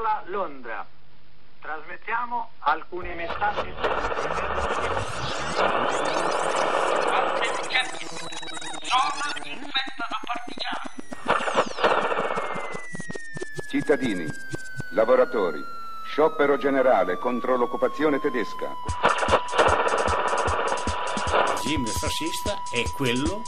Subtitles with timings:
[0.00, 0.86] parla Londra.
[1.60, 3.74] Trasmettiamo alcuni messaggi.
[7.98, 10.90] Zona in festa da partigiani.
[13.68, 14.26] Cittadini,
[14.90, 15.62] lavoratori,
[16.06, 18.66] sciopero generale contro l'occupazione tedesca.
[21.64, 23.42] Il regime fascista è quello,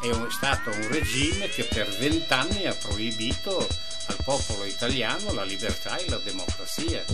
[0.00, 3.66] è un- stato un regime che per vent'anni ha proibito
[4.26, 7.04] popolo italiano la libertà e la democrazia.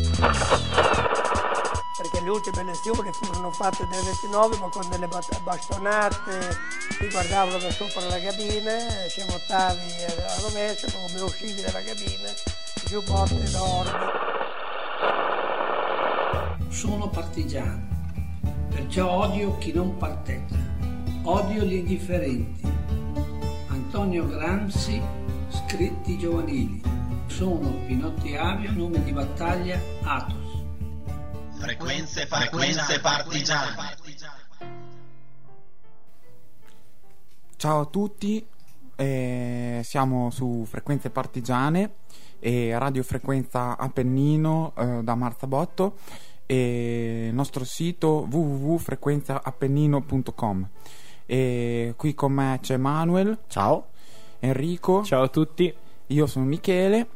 [1.95, 6.57] perché le ultime elezioni furono fatte nel 29 ma con delle bastonate
[6.99, 9.81] ti guardavano da sopra la cabina se votavi
[10.27, 12.33] a rovescio come uscivi dalla cabina
[12.87, 13.91] più botte d'oro
[16.71, 20.57] Sono partigiano, perciò odio chi non parteggia,
[21.25, 22.63] odio gli indifferenti.
[23.69, 25.01] Antonio Gramsci,
[25.51, 26.92] scritti giovanili.
[27.33, 30.63] Sono Pinotti Avio, nome di battaglia Atos.
[31.59, 33.97] Frequenze, frequenze partigiane.
[37.57, 38.47] Ciao a tutti,
[38.97, 41.95] eh, siamo su Frequenze Partigiane
[42.39, 45.97] e radiofrequenza Appennino eh, da Marzabotto
[46.45, 50.69] e il nostro sito www.frequenzaappennino.com
[51.25, 53.87] e qui con me c'è Manuel, Ciao.
[54.39, 55.75] Enrico, Ciao a tutti.
[56.13, 57.09] Io sono Michele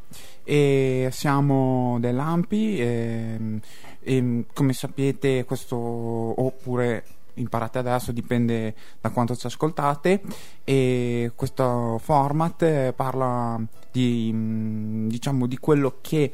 [0.43, 3.61] e siamo dell'Ampi e,
[4.01, 10.23] e come sapete questo oppure imparate adesso dipende da quanto ci ascoltate
[10.65, 16.33] e questo format parla di mm, diciamo di quello che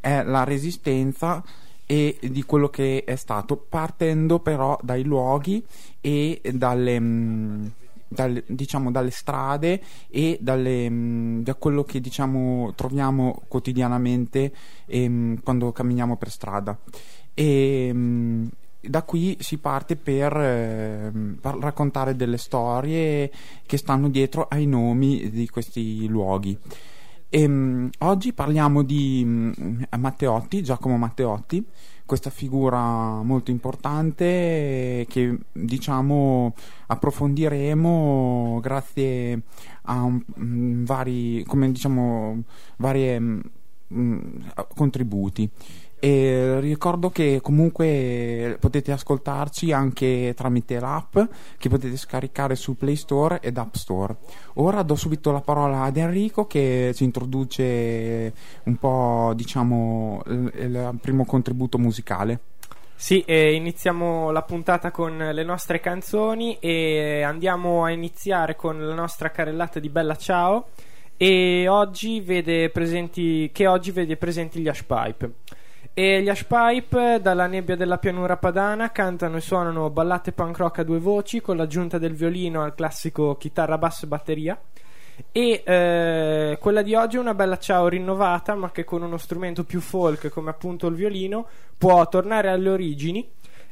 [0.00, 1.42] è la resistenza
[1.86, 5.64] e di quello che è stato partendo però dai luoghi
[6.00, 7.00] e dalle
[8.08, 14.52] dalle, diciamo dalle strade e dalle, mm, da quello che diciamo troviamo quotidianamente
[14.86, 16.78] ehm, quando camminiamo per strada.
[17.34, 18.46] E mm,
[18.80, 23.30] da qui si parte per, ehm, per raccontare delle storie
[23.66, 26.56] che stanno dietro ai nomi di questi luoghi.
[27.30, 31.64] Ehm, oggi parliamo di mm, Matteotti, Giacomo Matteotti,
[32.06, 36.54] questa figura molto importante che diciamo
[36.86, 39.40] approfondiremo grazie
[39.82, 42.42] a mm, vari, come diciamo,
[42.76, 43.40] varie mm,
[43.94, 44.18] mm,
[44.74, 45.48] contributi.
[46.04, 51.16] E ricordo che comunque potete ascoltarci anche tramite l'app
[51.56, 54.14] che potete scaricare su Play Store ed App Store.
[54.56, 58.34] Ora do subito la parola ad Enrico che ci introduce
[58.64, 62.38] un po', diciamo, il, il primo contributo musicale.
[62.94, 68.92] Sì, eh, iniziamo la puntata con le nostre canzoni e andiamo a iniziare con la
[68.92, 70.66] nostra carrellata di Bella Ciao
[71.16, 75.62] e oggi vede presenti, che oggi vede presenti gli Ashpipe.
[75.96, 80.82] E gli Ashpipe, dalla nebbia della pianura padana, cantano e suonano ballate punk rock a
[80.82, 84.60] due voci con l'aggiunta del violino al classico chitarra, basso e batteria.
[85.30, 89.62] E eh, quella di oggi è una bella ciao rinnovata, ma che con uno strumento
[89.62, 91.46] più folk come appunto il violino
[91.78, 93.30] può tornare alle origini.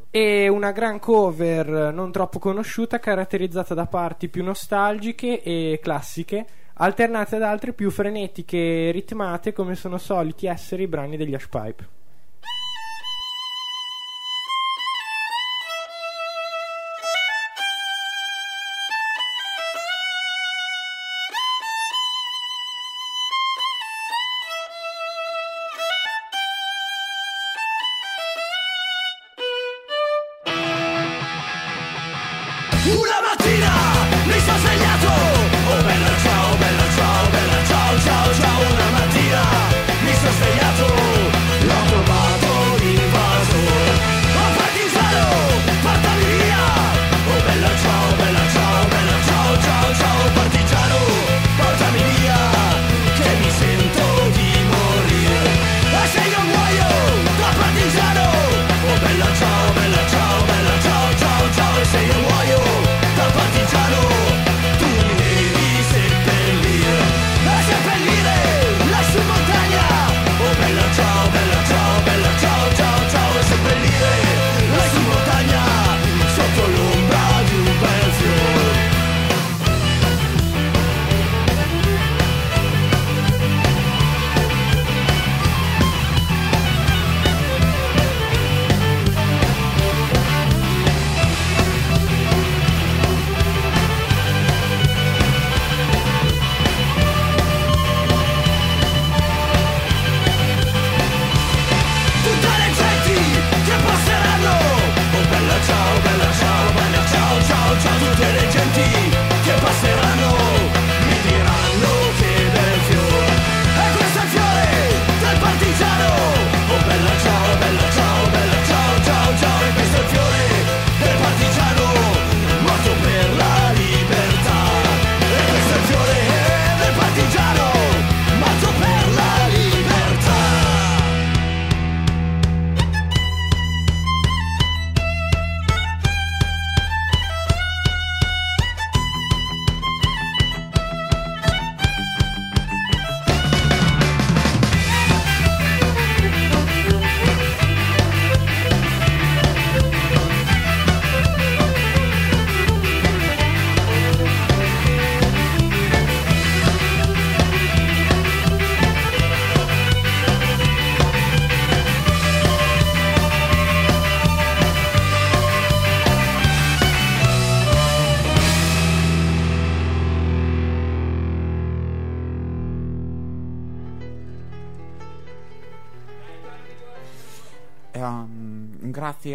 [0.09, 7.35] E una gran cover non troppo conosciuta, caratterizzata da parti più nostalgiche e classiche, alternate
[7.35, 8.57] ad altre più frenetiche
[8.89, 12.01] e ritmate, come sono soliti essere i brani degli Ashpipe.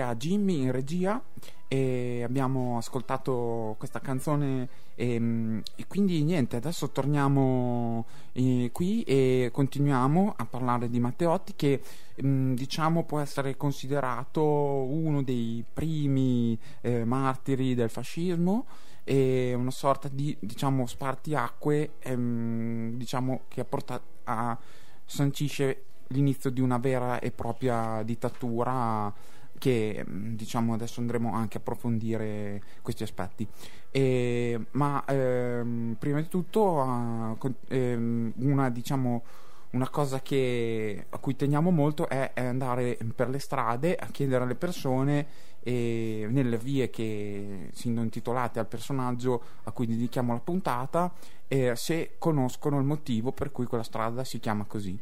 [0.07, 1.21] A Jimmy in regia
[1.67, 10.33] e abbiamo ascoltato questa canzone e, e quindi niente, adesso torniamo eh, qui e continuiamo
[10.37, 11.81] a parlare di Matteotti che
[12.15, 18.65] mh, diciamo può essere considerato uno dei primi eh, martiri del fascismo
[19.03, 24.57] e una sorta di diciamo spartiacque ehm, diciamo che porta a
[25.05, 29.13] sancisce l'inizio di una vera e propria dittatura
[29.57, 33.47] che mh, diciamo adesso andremo anche a approfondire questi aspetti.
[33.91, 39.23] E- ma ehm, prima di tutto con- ehm, una diciamo
[39.69, 44.43] una cosa che, a cui teniamo molto è, è andare per le strade a chiedere
[44.43, 45.27] alle persone
[45.59, 51.13] e nelle vie che sono intitolate al personaggio a cui dedichiamo la puntata
[51.47, 54.97] eh, se conoscono il motivo per cui quella strada si chiama così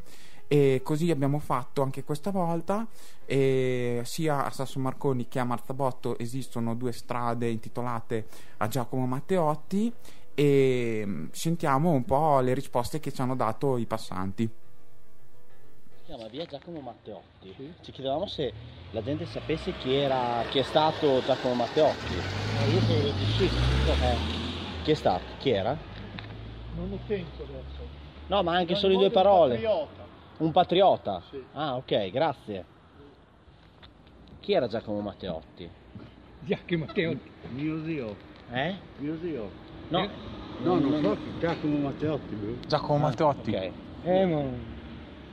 [0.48, 2.86] e così abbiamo fatto anche questa volta
[3.24, 8.26] e sia a Sasso Marconi che a Marzabotto esistono due strade intitolate
[8.58, 9.92] a Giacomo Matteotti
[10.34, 14.48] e mm, sentiamo un po' le risposte che ci hanno dato i passanti.
[15.96, 17.74] Si chiama via Giacomo Matteotti.
[17.80, 18.52] Ci chiedevamo se
[18.92, 22.12] la gente sapesse chi era chi è stato Giacomo Matteotti.
[22.14, 23.44] io credo di sì.
[23.46, 24.16] Eh,
[24.84, 25.24] chi è stato?
[25.38, 25.76] Chi era?
[26.76, 28.04] Non ho tempo adesso.
[28.28, 29.54] No, ma anche Ma solo in due parole.
[29.54, 30.05] patriota.
[30.38, 31.22] Un patriota?
[31.30, 31.42] Sì.
[31.52, 32.64] Ah, ok, grazie.
[34.40, 35.68] Chi era Giacomo Matteotti?
[36.40, 37.30] Giacomo Matteotti.
[37.54, 38.16] Mio zio.
[38.52, 38.74] Eh?
[38.98, 39.50] Mio zio.
[39.88, 40.08] No.
[40.62, 42.34] No, non so chi Giacomo Matteotti.
[42.34, 42.54] bro.
[42.66, 43.50] Giacomo Matteotti.
[43.54, 43.70] Ok.
[44.04, 44.74] Eh, ma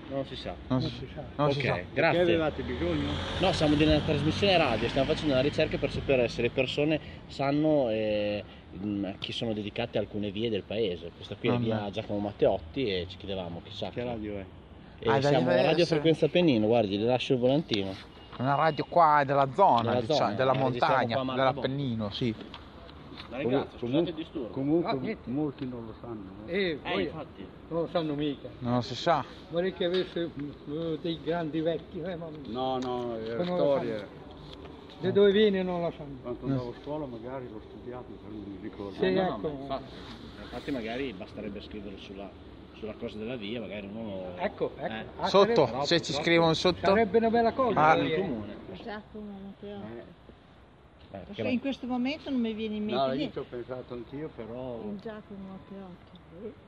[0.09, 0.49] Non si sa.
[0.67, 1.23] Non non si- si sa.
[1.35, 1.73] non si ok, sa.
[1.75, 2.21] Che grazie.
[2.21, 3.09] avevate bisogno?
[3.39, 6.99] No, siamo di una trasmissione radio, stiamo facendo una ricerca per sapere se le persone
[7.27, 8.43] sanno eh,
[9.03, 11.11] a chi sono dedicate alcune vie del paese.
[11.15, 11.89] Questa qui è Ah, via.
[11.91, 14.45] Giacomo Matteotti e ci chiedevamo chissà Che radio è?
[15.05, 17.93] E Ah, siamo a Radio Frequenza Pennino, guardi, le lascio il volantino.
[18.39, 21.43] Una radio qua della zona, Della diciamo, zona, della eh, registriamo montagna, qua a della
[21.43, 21.61] Marabò.
[21.61, 22.33] Pennino, sì.
[23.29, 24.47] La ringrazio, scusate il disturbo.
[24.47, 26.23] Comunque Ah, molti non lo sanno.
[26.39, 26.47] no?
[26.47, 27.45] Eh, Eh, voi infatti.
[27.67, 28.47] non lo sanno mica.
[28.59, 29.25] Non si sa.
[29.49, 30.21] Vorrei che avesse
[30.69, 34.07] eh, dei grandi vecchi, eh, ma No, no, lo storia.
[35.01, 36.15] da dove viene non lo sanno.
[36.21, 38.93] Quando andavo a scuola magari l'ho studiato, però non mi ricordo.
[38.99, 39.47] Sì, No, no, ecco.
[39.49, 39.93] ma infatti,
[40.43, 42.29] infatti magari basterebbe scrivere sulla,
[42.83, 44.37] sulla cosa della via, magari uno lo...
[44.37, 44.85] Ecco, ecco.
[44.93, 45.05] Eh.
[45.17, 46.85] Ah, Sotto, sarebbe- se ci scrivono sotto.
[46.85, 47.79] Sarebbe una bella cosa.
[47.81, 48.15] Ah, in eh.
[48.19, 48.55] comune.
[48.83, 49.97] Giacomo Matteotti.
[49.97, 50.03] Eh,
[51.11, 53.33] Perché perché- in questo momento non mi viene in mente No, io niente.
[53.33, 54.81] ci ho pensato anch'io, però...
[55.01, 56.61] Giacomo Matteotti.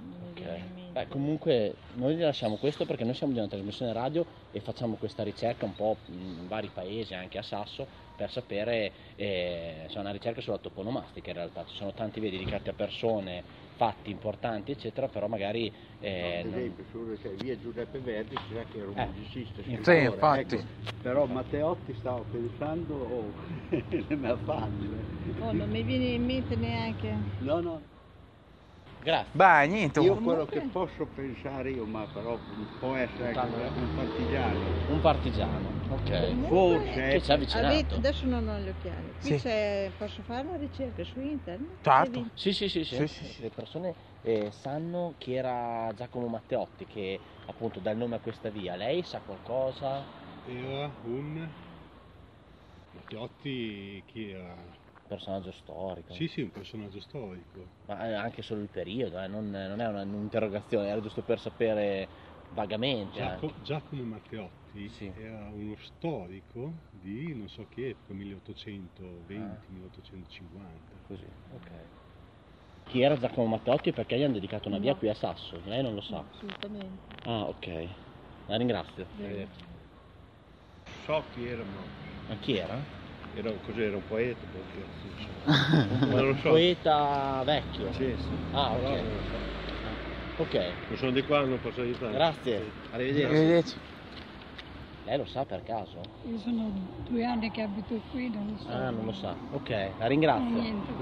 [0.00, 0.74] Non mi viene in Ok.
[0.74, 0.92] mente.
[0.92, 4.94] Beh, comunque noi vi lasciamo questo perché noi siamo di una trasmissione radio e facciamo
[4.96, 10.10] questa ricerca un po' in vari paesi, anche a Sasso, per sapere, eh, c'è una
[10.10, 15.08] ricerca sulla toponomastica in realtà, ci sono tanti vie dedicati a persone, fatti importanti, eccetera,
[15.08, 15.72] però magari...
[16.00, 19.06] eh, Ad non- esempio, su cioè, via Giuseppe Verdi sa che era un Eh.
[19.06, 20.56] musicista, Sì, infatti.
[20.56, 20.86] ecco.
[21.00, 23.34] Però Matteotti stavo pensando, oh,
[24.08, 25.06] non è facile.
[25.40, 27.18] Oh, non mi viene in mente neanche.
[27.40, 27.82] No, no,
[29.00, 29.30] Grazie.
[29.32, 30.00] Beh, niente.
[30.00, 32.40] io quello che posso pensare io, ma però
[32.78, 34.72] può essere anche un partigiano.
[34.86, 36.46] Un partigiano, ok.
[36.48, 37.66] Forse, Che ci ha avvicinato.
[37.68, 39.14] Avete- adesso non ho gli occhiali.
[39.20, 39.38] Qui Sì.
[39.38, 41.78] c'è, posso fare una ricerca su internet?
[41.80, 42.20] Certo.
[42.20, 42.30] Vedi?
[42.34, 42.96] Sì, sì, sì, sì.
[42.96, 43.42] Sì, sì, sì.
[43.42, 48.48] Le persone eh, sanno chi era Giacomo Matteotti, che appunto dà il nome a questa
[48.50, 48.74] via.
[48.74, 50.04] Lei sa qualcosa?
[50.44, 51.48] Era un
[52.90, 54.77] Matteotti chi era?
[55.08, 56.12] Personaggio storico.
[56.12, 57.66] Sì, sì, un personaggio storico.
[57.86, 61.40] Ma eh, anche solo il periodo, eh, non, non è una- un'interrogazione, era giusto per
[61.40, 62.08] sapere
[62.50, 63.16] vagamente.
[63.18, 63.62] Giaco- anche.
[63.62, 65.10] Giacomo Matteotti Sì.
[65.16, 69.72] era uno storico di non so che epoca, 1820, Ah.
[69.72, 70.94] 1850.
[71.06, 71.70] Così, ok.
[72.90, 74.98] Chi era Giacomo Matteotti e perché gli hanno dedicato una via No.
[74.98, 75.58] qui a Sasso?
[75.64, 76.22] Lei non lo sa.
[76.30, 77.02] Assolutamente.
[77.24, 77.88] Ah, ok.
[78.46, 79.06] La ringrazio.
[79.12, 79.48] Bene.
[81.04, 81.80] so chi era, ma
[82.28, 82.97] Ma chi era?
[83.38, 84.86] Era, cos'era, un poeta, perché.
[86.08, 86.48] Un, Non lo un so.
[86.50, 87.92] poeta vecchio.
[87.92, 88.36] Sì, sì.
[88.52, 88.82] Ah, ok.
[88.82, 90.42] non lo so.
[90.42, 90.54] Ok,
[90.88, 92.12] Non sono di qua, non posso aiutare.
[92.12, 92.60] grazie.
[92.92, 93.24] Arrivederci.
[93.34, 93.74] Arrivederci.
[95.04, 96.00] Lei lo sa per caso?
[96.30, 96.70] Io sono
[97.08, 98.68] due anni che abito qui, non lo so.
[98.70, 99.34] Ah, non lo sa.
[99.52, 100.60] Ok, la ringrazio.
[100.60, 100.92] Niente.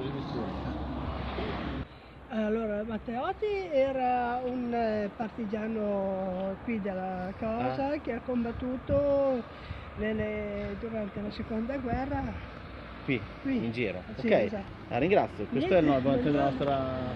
[2.29, 7.99] Allora, Matteotti era un eh, partigiano qui della cosa Ah.
[7.99, 9.43] che ha combattuto
[9.97, 12.23] nelle- durante la seconda guerra.
[13.05, 13.65] Qui, Qui.
[13.65, 14.03] in giro.
[14.19, 14.71] Sì, ok, esatto.
[14.89, 15.47] la ringrazio.
[15.47, 17.15] Questo Niente, è il non della nostra,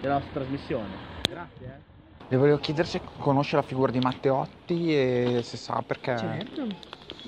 [0.00, 0.88] della nostra trasmissione.
[1.28, 1.66] Grazie.
[1.66, 1.90] eh.
[2.28, 6.16] Le volevo chiedere se conosce la figura di Matteotti e se sa perché.
[6.16, 6.66] Certo,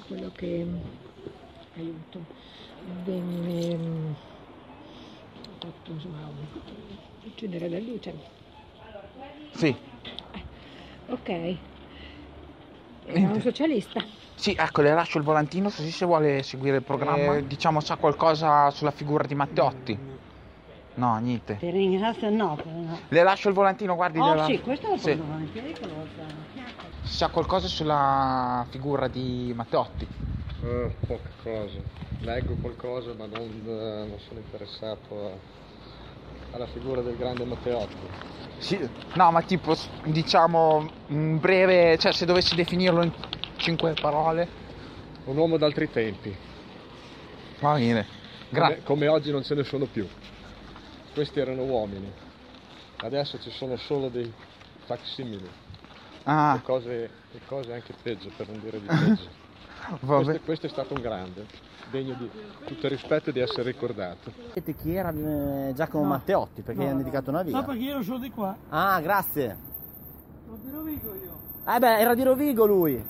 [0.06, 0.64] quello che
[1.76, 2.20] aiuto
[3.04, 4.12] venne mm,
[5.58, 6.30] fatto insomma
[7.26, 8.14] accendere la luce.
[9.52, 9.75] Sì,
[11.08, 11.73] Ok.
[13.06, 14.02] Era un socialista.
[14.34, 17.40] Sì, ecco, le lascio il volantino così se vuole seguire il programma.
[17.40, 19.99] diciamo, sa qualcosa sulla figura di Matteotti?
[20.94, 21.56] No, niente.
[21.58, 22.58] Ti ringrazio, no.
[23.08, 24.18] Le lascio il volantino, guardi.
[24.18, 25.16] Oh gliela- sì, questo lo Sì.
[25.16, 25.25] lo
[26.52, 26.87] fianco.
[27.02, 30.08] Sa qualcosa sulla figura di Matteotti?
[30.62, 31.84] Eh, poche cose.
[32.20, 35.37] Leggo qualcosa ma non, eh, non sono interessato a-
[36.54, 37.96] alla figura del grande Matteotti.
[38.58, 38.78] Sì,
[39.14, 43.12] no, ma tipo, diciamo, un breve, cioè se dovessi definirlo in
[43.56, 44.49] cinque parole.
[45.25, 46.34] Un uomo d'altri tempi.
[47.58, 48.06] Va bene.
[48.49, 48.82] Grazie.
[48.82, 50.08] Come, come oggi non ce ne sono più.
[51.12, 52.11] Questi erano uomini.
[52.99, 54.32] Adesso ci sono solo dei
[54.84, 55.49] facsimili.
[56.23, 56.54] Ah.
[56.56, 59.42] E cose, e cose anche peggio, per non dire di peggio.
[60.00, 60.24] Vabbè.
[60.24, 61.46] questo, questo è stato un grande,
[61.90, 62.30] degno di
[62.64, 64.32] tutto il rispetto e di essere ricordato.
[64.48, 66.10] Sapete chi era eh, Giacomo No.
[66.10, 66.62] Matteotti?
[66.62, 67.56] Perché gli hanno dedicato una via.
[67.56, 68.56] No, perché io sono di qua.
[68.68, 69.56] Ah, grazie.
[70.46, 71.32] Non di Rovigo io.
[71.66, 73.04] Eh beh, era di Rovigo lui.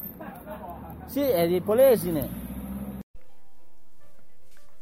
[1.06, 2.42] Sì, è di Polesine.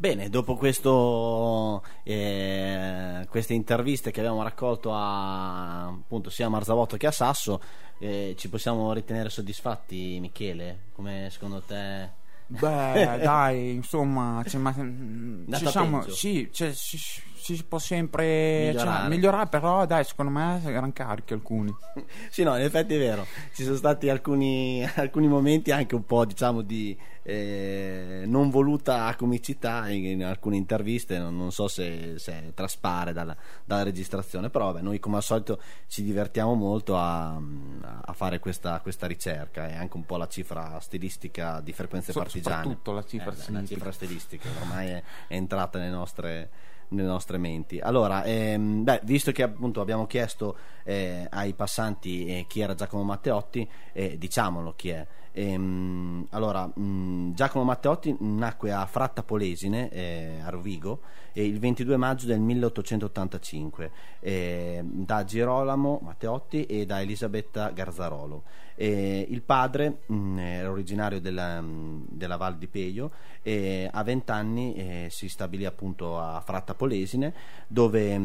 [0.03, 7.07] Bene, dopo questo, eh, queste interviste che abbiamo raccolto a, appunto, sia a Marzabotto che
[7.07, 7.61] a Sasso,
[8.03, 10.87] eh, ci possiamo ritenere soddisfatti, Michele?
[10.93, 12.11] Come secondo te?
[12.49, 19.01] Beh, dai, insomma, cioè, ma, mm, ci siamo, sì, cioè, si, si può sempre Migliorare.
[19.01, 21.73] cioè, migliorare, però dai, secondo me erano carichi alcuni.
[22.29, 23.25] Sì, no, in effetti è vero.
[23.55, 29.89] Ci sono stati alcuni, alcuni momenti anche un po', diciamo, di eh, non voluta comicità
[29.89, 31.19] in, alcune interviste.
[31.19, 35.61] Non, non so se, se traspare dalla, dalla registrazione, però vabbè, noi come al solito
[35.87, 40.79] ci divertiamo molto a, a fare questa, questa ricerca e anche un po' la cifra
[40.81, 42.57] stilistica di frequenze So- partigiane.
[42.63, 43.75] soprattutto la cifra Eh, beh, la stilistica.
[43.75, 46.51] cifra stilistica ormai è, è entrata nelle nostre
[46.93, 47.79] nelle nostre menti.
[47.79, 53.03] Allora, ehm, beh, visto che appunto abbiamo chiesto eh, ai passanti eh, chi era Giacomo
[53.03, 55.07] Matteotti, eh, diciamolo chi è.
[55.33, 61.01] Ehm, allora, mh, Giacomo Matteotti nacque a Fratta Polesine, eh, a Rovigo,
[61.33, 68.43] eh, il 22 maggio del 1885 eh, da Girolamo Matteotti e da Elisabetta Garzarolo.
[68.75, 73.13] Il padre mh, era originario della, della Val di Peio
[73.43, 77.33] e a 20 anni eh, si stabilì appunto a Fratta Polesine
[77.69, 78.19] dove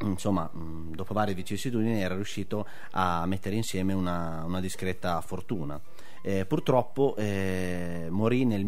[0.00, 5.80] insomma, mh, dopo varie vicissitudini era riuscito a mettere insieme una, una discreta fortuna.
[6.22, 8.64] Eh, purtroppo eh, morì nel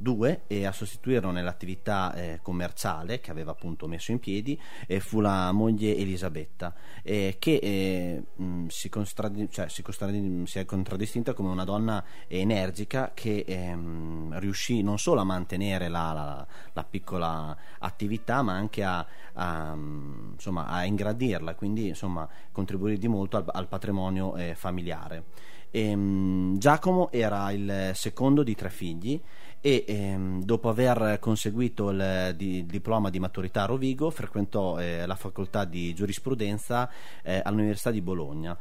[0.00, 5.20] 1902 e a sostituirlo nell'attività eh, commerciale che aveva appunto messo in piedi eh, fu
[5.20, 11.34] la moglie Elisabetta eh, che eh, mh, si, contraddi- cioè, si, contraddi- si è contraddistinta
[11.34, 17.56] come una donna energica che ehm, riuscì non solo a mantenere la, la- la piccola
[17.78, 23.44] attività ma anche a, a, mh, insomma, a ingrandirla quindi insomma contribuì di molto al,
[23.46, 25.24] al patrimonio eh, familiare.
[25.72, 29.20] Ehm, Giacomo era il secondo di tre figli
[29.60, 35.16] e ehm, dopo aver conseguito il di- diploma di maturità a Rovigo frequentò eh, la
[35.16, 36.90] facoltà di giurisprudenza
[37.22, 38.56] eh, all'Università di Bologna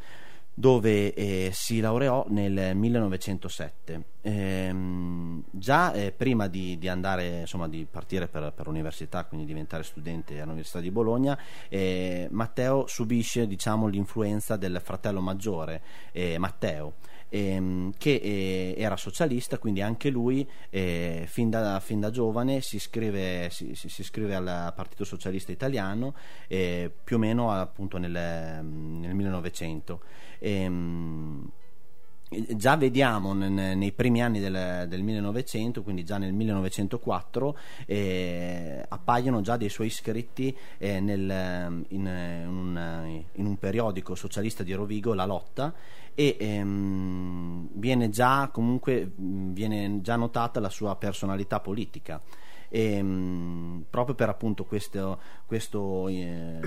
[0.59, 4.03] dove eh, si laureò nel 1907.
[4.23, 9.83] Ehm, già eh, prima di, di andare, insomma, di partire per, per l'università, quindi diventare
[9.83, 11.39] studente all'Università di Bologna,
[11.69, 16.95] eh, Matteo subisce diciamo, l'influenza del fratello maggiore, eh, Matteo.
[17.29, 22.75] Ehm, che eh, era socialista, quindi anche lui eh, fin, da, fin da giovane si
[22.77, 26.13] iscrive, si, si- iscrive al Partito Socialista Italiano
[26.47, 30.01] eh, più o meno appunto nel, nel 1900.
[30.39, 31.49] Ehm,
[32.55, 37.57] già vediamo ne- nei primi anni del, del 1900, quindi già nel 1904,
[37.87, 44.61] eh, appaiono già dei suoi scritti eh, nel- in, eh, un, in un periodico socialista
[44.63, 45.73] di Rovigo, La Lotta,
[46.19, 52.21] e ehm, viene già comunque viene già notata la sua personalità politica.
[52.69, 56.59] E, mh, proprio per appunto questo, questo, eh,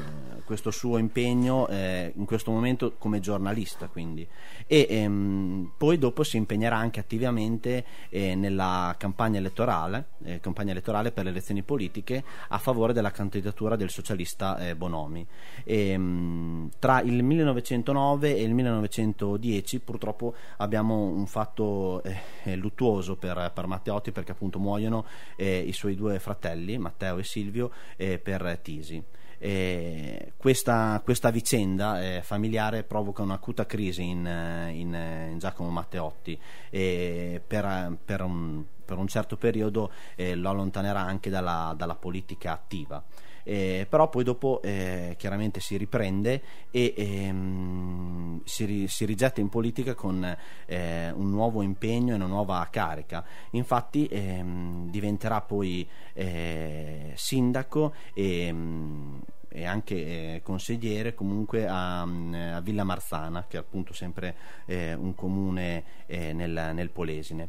[0.44, 4.26] questo suo impegno eh, in questo momento come giornalista quindi.
[4.66, 11.12] E ehm, poi dopo si impegnerà anche attivamente eh, nella campagna elettorale, eh, campagna elettorale
[11.12, 15.26] per le elezioni politiche a favore della candidatura del socialista eh, Bonomi.
[15.64, 23.52] E, mh, tra il 1909 e il 1910 purtroppo abbiamo un fatto eh, luttuoso per,
[23.54, 25.04] per Matteotti perché appunto muoiono
[25.36, 29.02] i suoi due fratelli Matteo e Silvio eh, per Tisi
[29.38, 35.68] E questa, questa vicenda eh, familiare provoca un'acuta crisi in, eh, in, eh, in Giacomo
[35.70, 36.38] Matteotti
[36.70, 42.52] e per, per un- per un certo periodo eh, lo allontanerà anche dalla, dalla politica
[42.52, 43.02] attiva.
[43.44, 49.48] Eh, però poi dopo eh, chiaramente si riprende e ehm, si, ri- si, rigetta in
[49.48, 53.24] politica con eh, un nuovo impegno e una nuova carica.
[53.50, 59.94] Infatti ehm, diventerà poi eh, sindaco e, ehm, e anche
[60.36, 64.34] eh, consigliere comunque a, a, Villa Marzana, che è appunto sempre
[64.66, 67.48] eh, un comune nel, nel Polesine.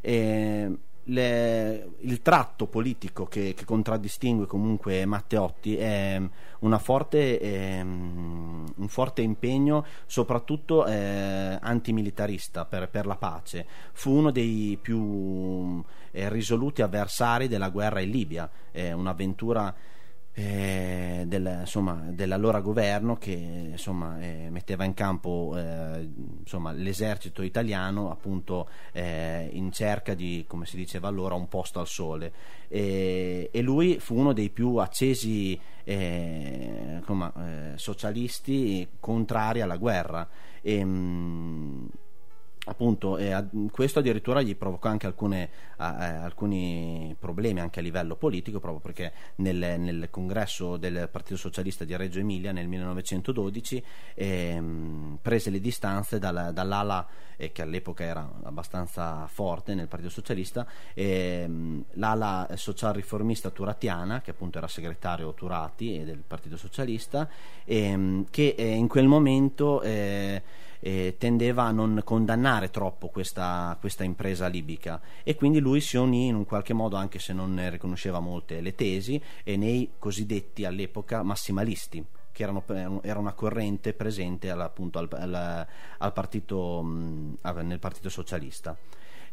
[0.00, 0.70] E,
[1.08, 6.20] le, il tratto politico che, che, contraddistingue comunque Matteotti è
[6.78, 13.66] forte, eh, un forte impegno soprattutto eh, antimilitarista per, per, la pace.
[13.92, 19.74] Fu uno dei più eh, risoluti avversari della guerra in Libia, un'avventura
[20.38, 23.30] eh, del, insomma, dell'allora governo che
[23.70, 26.06] insomma, eh, metteva in campo eh,
[26.40, 31.86] insomma, l'esercito italiano appunto eh, in cerca di, come si diceva allora, un posto al
[31.86, 32.32] sole.
[32.68, 37.32] E, e lui fu uno dei più accesi eh, insomma,
[37.72, 40.28] eh, socialisti contrari alla guerra.
[40.60, 41.86] E, mh, mm,
[42.66, 48.60] appunto eh, questo addirittura gli provocò anche alcune, eh, alcuni problemi anche a livello politico
[48.60, 54.62] proprio perché nel, nel, congresso del Partito Socialista di Reggio Emilia nel 1912 eh,
[55.20, 61.84] prese le distanze dal, dall'ala eh, che all'epoca era abbastanza forte nel Partito Socialista ehm,
[61.94, 67.28] l'ala social riformista turatiana che appunto era segretario Turati del Partito Socialista
[67.64, 69.82] ehm, che eh, in quel momento
[70.80, 76.26] eh, tendeva a non condannare troppo questa, questa, impresa libica e quindi lui si unì
[76.26, 80.64] in un qualche modo, anche se non ne riconosceva molte le tesi, e nei cosiddetti
[80.64, 82.04] all'epoca massimalisti
[82.36, 85.66] che erano, era una corrente presente appunto al, al,
[85.98, 88.76] al partito, mh, nel Partito Socialista.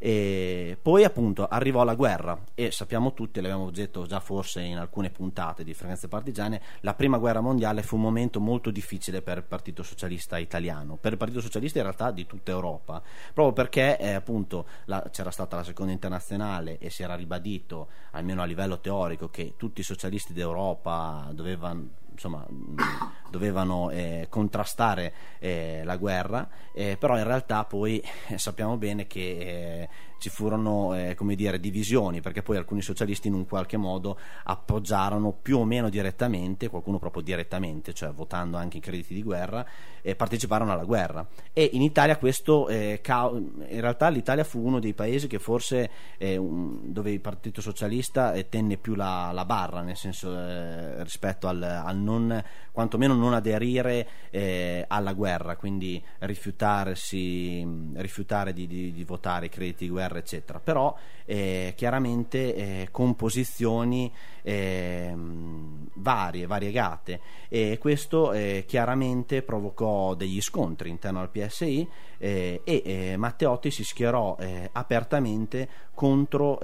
[0.05, 5.09] E poi appunto arrivò la guerra e sappiamo tutti, l'abbiamo detto già forse in alcune
[5.09, 9.43] puntate di Frequenze Partigiane, la prima guerra mondiale fu un momento molto difficile per il
[9.45, 13.01] Partito Socialista italiano, per il Partito Socialista in realtà di tutta Europa,
[13.33, 18.41] proprio perché eh, appunto la, c'era stata la seconda internazionale e si era ribadito, almeno
[18.41, 22.45] a livello teorico, che tutti i socialisti d'Europa dovevano insomma,
[23.29, 29.19] dovevano eh, contrastare eh, la guerra, eh, però in realtà poi eh, sappiamo bene che
[29.81, 29.89] eh,
[30.23, 35.33] ci furono eh, come dire, divisioni, perché poi alcuni socialisti in un qualche modo appoggiarono
[35.33, 39.65] più o meno direttamente, qualcuno proprio direttamente, cioè votando anche i crediti di guerra,
[40.01, 41.27] e parteciparono alla guerra.
[41.51, 46.37] E in Italia questo, eh, in realtà l'Italia fu uno dei paesi che forse eh,
[46.37, 51.49] un, dove il Partito Socialista eh, tenne più la, la barra, nel senso eh, rispetto
[51.49, 54.07] al, al, non, quantomeno non aderire
[54.87, 60.59] alla guerra, quindi rifiutarsi, rifiutare di, di, di votare i crediti di guerra guerra, eccetera.
[60.59, 60.95] Però
[61.25, 64.11] eh, chiaramente eh, con posizioni
[64.43, 65.13] eh,
[65.95, 71.87] varie, variegate e questo eh, chiaramente provocò degli scontri interno al PSI
[72.23, 74.37] eh, e eh, Matteotti si schierò
[74.71, 76.59] apertamente contro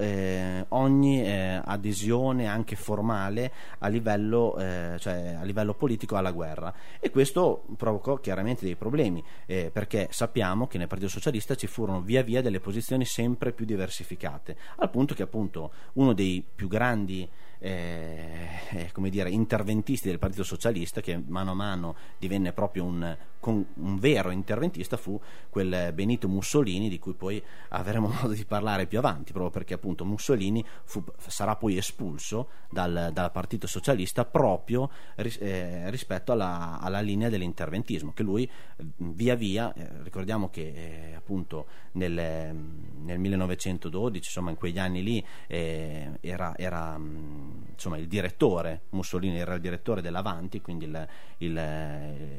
[0.68, 4.54] ogni adesione anche formale a livello,
[4.98, 6.72] cioè a livello politico alla guerra.
[6.98, 12.22] E questo provocò chiaramente dei problemi perché sappiamo che nel Partito Socialista ci furono via
[12.22, 17.28] via delle posizioni sempre più diversificate al punto che appunto uno dei più grandi
[17.62, 23.16] eh, eh, come dire, interventisti del Partito Socialista, che mano a mano divenne proprio un,
[23.48, 28.98] un, vero interventista, fu quel Benito Mussolini, di cui poi avremo modo di parlare più
[28.98, 35.90] avanti, proprio perché appunto Mussolini fu, sarà poi espulso dal, dal Partito Socialista proprio eh,
[35.90, 38.48] rispetto alla, alla, linea dell'interventismo, che lui
[38.96, 40.72] via via, eh, ricordiamo che
[41.10, 48.06] eh, appunto nel, nel, 1912, insomma in quegli anni lì, eh, era, era insomma, il
[48.06, 51.58] direttore, Mussolini era il direttore dell'Avanti, quindi il, il,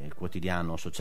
[0.04, 0.91] il quotidiano socialista,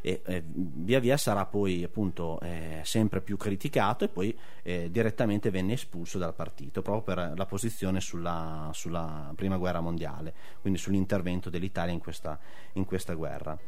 [0.00, 5.50] e eh, via via sarà poi appunto eh, sempre più criticato e poi eh, direttamente
[5.50, 11.50] venne espulso dal partito, proprio per la posizione sulla, sulla prima guerra mondiale, quindi sull'intervento
[11.50, 12.38] dell'Italia in questa,
[12.74, 13.58] in questa guerra.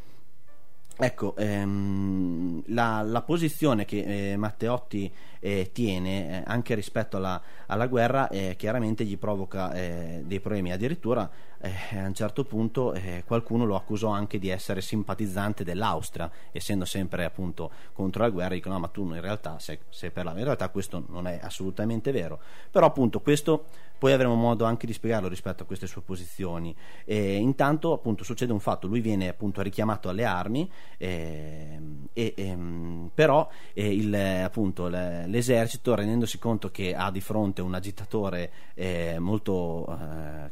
[1.02, 7.86] Ecco, ehm, la, la, posizione che eh, Matteotti eh, tiene eh, anche rispetto alla, alla
[7.86, 13.22] guerra eh, chiaramente gli provoca eh, dei problemi, addirittura eh, a un certo punto eh,
[13.26, 18.74] qualcuno lo accusò anche di essere simpatizzante dell'Austria, essendo sempre appunto contro la guerra, dicono
[18.74, 20.30] no ma tu in realtà sei, sei per la...
[20.36, 23.64] In realtà questo non è assolutamente vero, però appunto questo
[24.00, 26.74] poi avremo modo anche di spiegarlo rispetto a queste sue posizioni.
[27.04, 31.78] E intanto appunto succede un fatto, lui viene appunto richiamato alle armi, eh,
[32.14, 39.18] ehm, però eh, il, appunto, l'esercito rendendosi conto che ha di fronte un agitatore eh,
[39.18, 40.50] molto eh,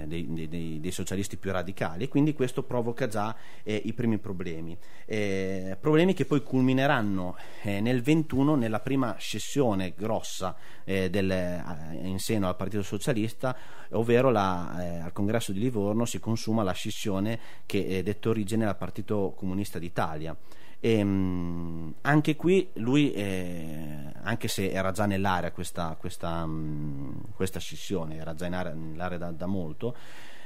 [0.06, 4.78] dei, dei, socialisti più radicali e quindi questo provoca già eh, i primi problemi.
[5.06, 11.64] Eh, problemi che poi culmineranno nel 21 nella prima scissione grossa del,
[12.04, 13.56] in seno al Partito Socialista,
[13.92, 19.34] ovvero la, al congresso di Livorno si consuma la scissione che dette origine al Partito
[19.36, 20.36] Comunista d'Italia Italia.
[20.80, 27.60] E, mh, anche qui lui, eh, anche se era già nell'area questa, questa, mh, questa
[27.60, 29.96] scissione, era già in area, nell'area da, da molto,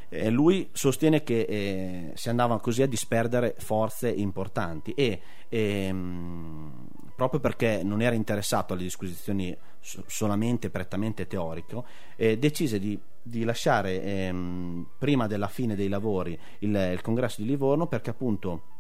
[0.10, 7.40] eh, lui sostiene che eh, si andavano così a disperdere forze importanti e ehm, proprio
[7.40, 14.02] perché non era interessato alle disquisizioni so- solamente prettamente teorico, eh, decise di, di lasciare
[14.02, 18.78] ehm, prima della fine dei lavori il, il congresso di Livorno perché appunto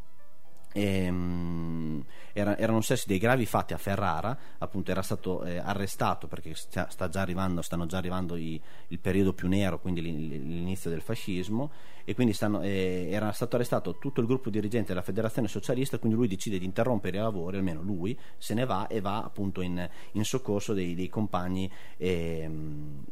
[0.80, 6.56] Ehm, era, erano successi dei gravi fatti a Ferrara, appunto era stato eh, arrestato perché
[6.56, 11.02] sta, sta già arrivando, stanno già arrivando i, il periodo più nero, quindi l'inizio del
[11.02, 11.72] fascismo,
[12.06, 16.18] e quindi stanno, eh, era stato arrestato tutto il gruppo dirigente della federazione socialista, quindi
[16.18, 19.88] lui decide di interrompere i lavori, almeno lui se ne va e va appunto in,
[20.14, 22.50] in soccorso dei, dei compagni eh,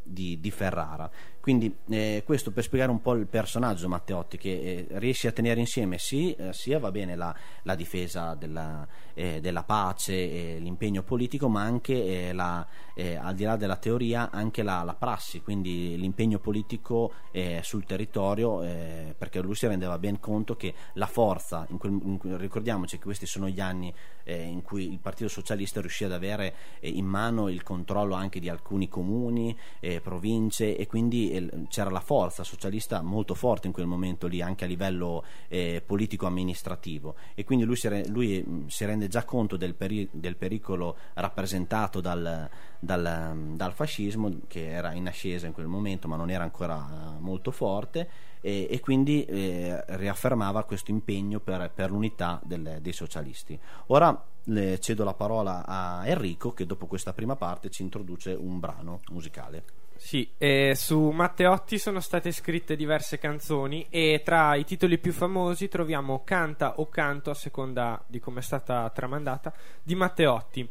[0.03, 1.09] di, di Ferrara.
[1.47, 4.49] Quindi eh, questo per spiegare un po' il personaggio Matteotti che
[4.89, 9.39] eh, riesce a tenere insieme sì, eh, sia va bene la, la difesa della, eh,
[9.39, 12.67] della pace l'impegno politico, ma anche la,
[13.19, 17.13] al di là della teoria anche la, la prassi, quindi l'impegno politico
[17.61, 22.37] sul territorio, eh, perché lui si rendeva ben conto che la forza, in quel, in
[22.37, 26.53] ricordiamoci che questi sono gli anni eh, in cui il Partito Socialista riuscì ad avere
[26.79, 31.89] eh, in mano il controllo anche di alcuni comuni, eh, province e quindi eh, c'era
[31.89, 35.23] la forza socialista molto forte in quel momento lì anche a livello
[35.85, 40.35] politico-amministrativo e quindi lui si, re- lui, mh, si rende già conto del, peri- del
[40.35, 46.29] pericolo rappresentato dal, dal, dal fascismo che era in ascesa in quel momento ma non
[46.29, 48.09] era ancora molto forte
[48.41, 53.59] e, e quindi eh, riaffermava questo impegno per, per l'unità del- dei socialisti.
[53.87, 58.59] Ora le cedo la parola a Enrico che dopo questa prima parte ci introduce un
[58.59, 59.63] brano musicale.
[59.97, 65.67] Sì, e su Matteotti sono state scritte diverse canzoni e tra i titoli più famosi
[65.67, 70.69] troviamo Canta o Canto, a seconda di come è stata tramandata, di Matteotti.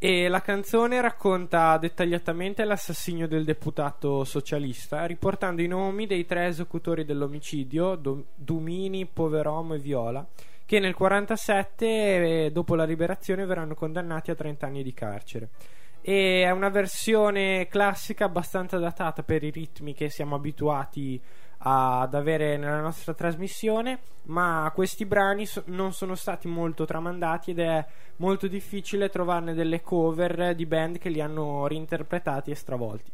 [0.00, 7.04] E la canzone racconta dettagliatamente l'assassinio del deputato socialista, riportando i nomi dei tre esecutori
[7.04, 10.24] dell'omicidio, Do- Dumini, Poveromo e Viola,
[10.64, 11.86] che nel 1947,
[12.44, 15.48] eh, dopo la liberazione, verranno condannati a 30 anni di carcere.
[16.00, 21.20] E è una versione classica abbastanza datata per i ritmi che siamo abituati
[21.58, 27.58] ad avere nella nostra trasmissione ma questi brani so- non sono stati molto tramandati ed
[27.58, 27.84] è
[28.16, 33.10] molto difficile trovarne delle cover di band che li hanno reinterpretati e stravolti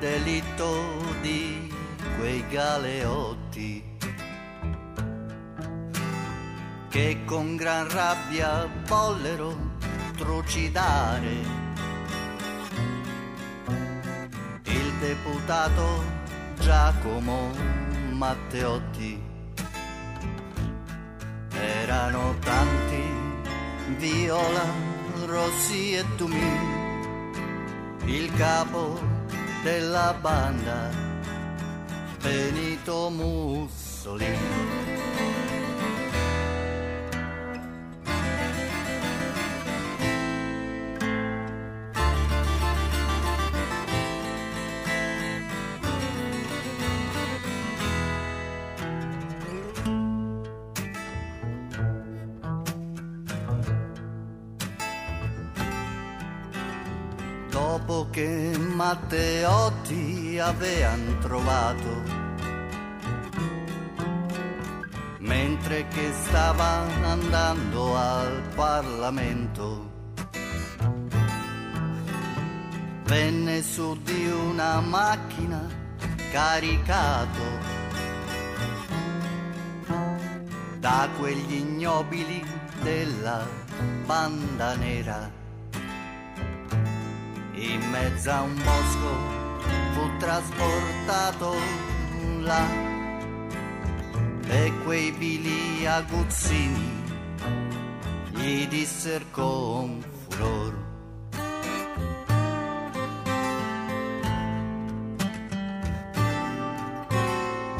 [0.00, 0.82] delitto
[1.20, 1.70] di
[2.16, 3.84] quei galeotti
[6.88, 9.54] che con gran rabbia vollero
[10.16, 11.32] trucidare
[14.64, 16.02] il deputato
[16.58, 17.50] Giacomo
[18.12, 19.22] Matteotti.
[21.52, 23.02] Erano tanti,
[23.98, 24.64] Viola,
[25.26, 26.58] Rossi e Tumi,
[28.06, 29.19] il capo
[29.62, 30.90] della banda,
[32.22, 35.09] Benito Mussolini.
[58.90, 62.02] Matteotti avean trovato,
[65.18, 69.92] mentre che stava andando al Parlamento,
[73.04, 75.68] venne su di una macchina
[76.32, 77.46] caricato.
[80.80, 82.44] Da quegli ignobili
[82.82, 83.46] della
[84.04, 85.39] banda nera
[87.60, 89.38] in mezzo a un bosco
[89.92, 91.54] fu trasportato
[92.40, 92.66] là.
[94.48, 97.02] E quei vili aguzzini
[98.30, 100.88] gli disser con furor.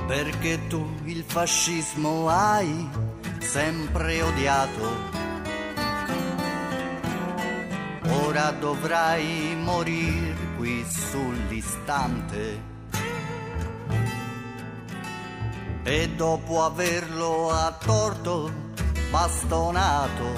[0.07, 2.89] Perché tu il fascismo hai
[3.39, 5.20] sempre odiato
[8.31, 12.69] ora dovrai morir qui sull'istante.
[15.83, 18.53] E dopo averlo a torto
[19.11, 20.29] bastonato,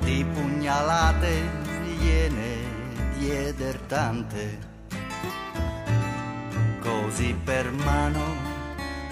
[0.00, 1.32] di pugnalate
[1.84, 2.56] gliene
[3.16, 4.58] dieder tante,
[6.80, 8.36] così per mano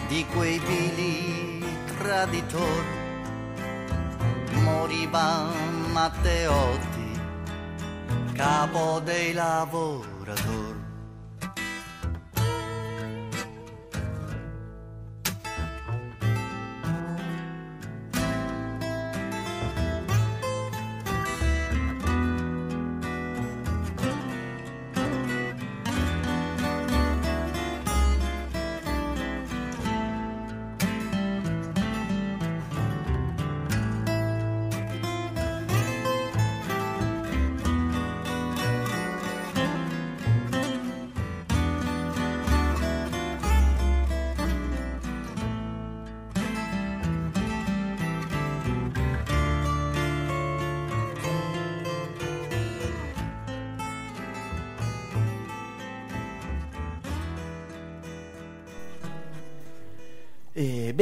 [0.09, 1.65] di quei vili
[1.97, 2.96] traditori
[4.77, 5.49] moriva
[5.93, 7.21] Matteotti,
[8.35, 10.76] capo dei lavoratori.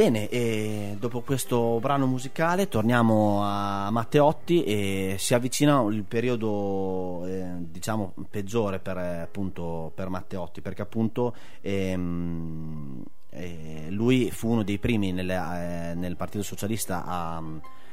[0.09, 7.55] Bene, e dopo questo brano musicale torniamo a Matteotti e si avvicina il periodo eh,
[7.57, 15.11] diciamo peggiore per, appunto, per Matteotti perché appunto ehm, eh, lui fu uno dei primi
[15.11, 17.41] nelle- eh, nel Partito Socialista a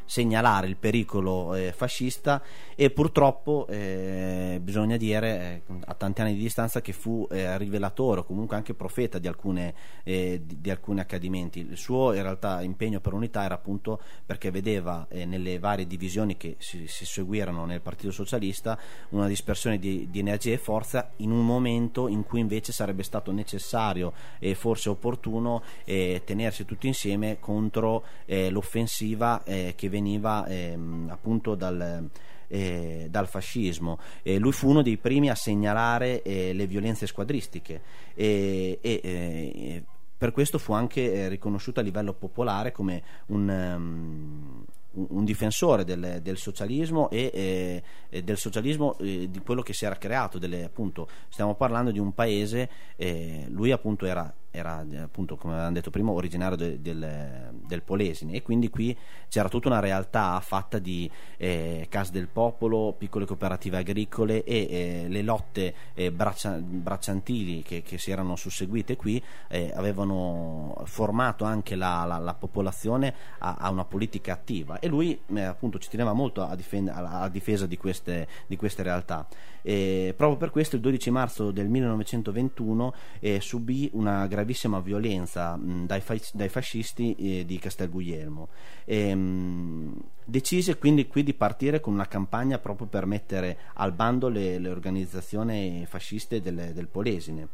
[0.04, 2.42] segnalare il pericolo eh, fascista
[2.74, 8.20] e purtroppo eh, bisogna dire eh, a tanti anni di distanza che fu eh, rivelatore
[8.20, 11.60] o comunque anche profeta di, alcune, eh, di, di alcuni accadimenti.
[11.60, 16.56] Il suo in realtà impegno per l'unità era appunto perché vedeva nelle varie divisioni che
[16.58, 18.78] si, si seguirono nel Partito Socialista
[19.10, 23.30] una dispersione di, di energia e forza in un momento in cui invece sarebbe stato
[23.30, 32.08] necessario e forse opportuno tenersi tutti insieme contro l'offensiva che veniva ehm, appunto dal,
[32.48, 33.98] eh, dal fascismo.
[34.22, 37.82] Eh, lui fu uno dei primi a segnalare eh, le violenze squadristiche
[38.14, 39.82] e, eh,
[40.16, 44.64] per questo fu anche eh, riconosciuto a livello popolare come un, um,
[45.08, 49.96] un- difensore del, del socialismo e, eh, del socialismo eh, di quello che si era
[49.96, 50.38] creato.
[50.38, 55.54] delle- appunto, stiamo parlando di un paese, eh, lui appunto era, era, eh, appunto, come
[55.54, 58.96] avevamo detto prima, originario de- del, del Polesine e quindi qui
[59.28, 65.06] c'era tutta una realtà fatta di eh, case del popolo, piccole cooperative agricole e eh,
[65.08, 71.74] le lotte eh, braccia- bracciantili che, che si erano susseguite qui eh, avevano formato anche
[71.74, 76.12] la, la- la popolazione a, a una politica attiva e lui eh, appunto ci teneva
[76.12, 79.26] molto a, difend- alla- alla difesa di queste, di queste realtà.
[79.62, 85.86] E proprio per questo il 12 marzo del 1921 eh, subì una gravissima violenza mh,
[85.86, 88.48] dai, fa- dai fascisti eh, di Castel Guglielmo.
[88.84, 94.28] E, mh, decise quindi qui di partire con una campagna proprio per mettere al bando
[94.28, 97.48] le, le organizzazioni fasciste del, del Polesine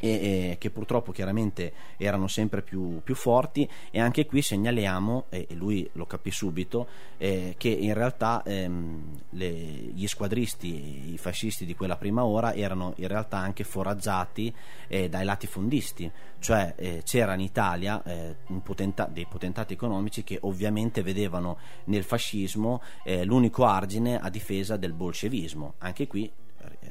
[0.00, 3.68] e, e che purtroppo chiaramente erano sempre più, più forti.
[3.90, 9.20] E anche qui segnaliamo, e, e lui lo capì subito, eh, che in realtà ehm,
[9.30, 14.52] le- gli squadristi, i fascisti di quella prima ora erano in realtà anche foraggiati
[14.88, 21.02] eh, dai latifondisti, cioè eh, c'era in Italia eh, potenta- dei potentati economici che ovviamente
[21.02, 26.30] vedevano nel fascismo eh, l'unico argine a difesa del bolscevismo, anche qui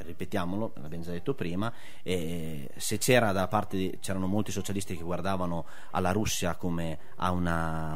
[0.03, 1.71] ripetiamolo, l'abbiamo già detto prima,
[2.03, 7.31] eh, se c'era da parte di- c'erano molti socialisti che guardavano alla Russia come a
[7.31, 7.93] una,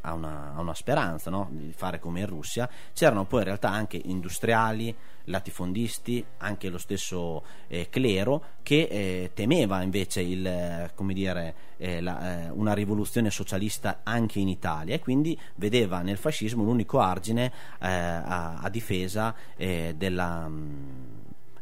[0.00, 1.48] a una, a una speranza no?
[1.50, 4.94] di fare come in Russia, c'erano poi in realtà anche industriali,
[5.26, 12.50] latifondisti, anche lo stesso eh, clero che eh, temeva invece il, dire, eh, la- eh,
[12.50, 17.46] una rivoluzione socialista anche in Italia e quindi vedeva nel fascismo l'unico argine
[17.80, 20.48] eh, a, a difesa eh, della,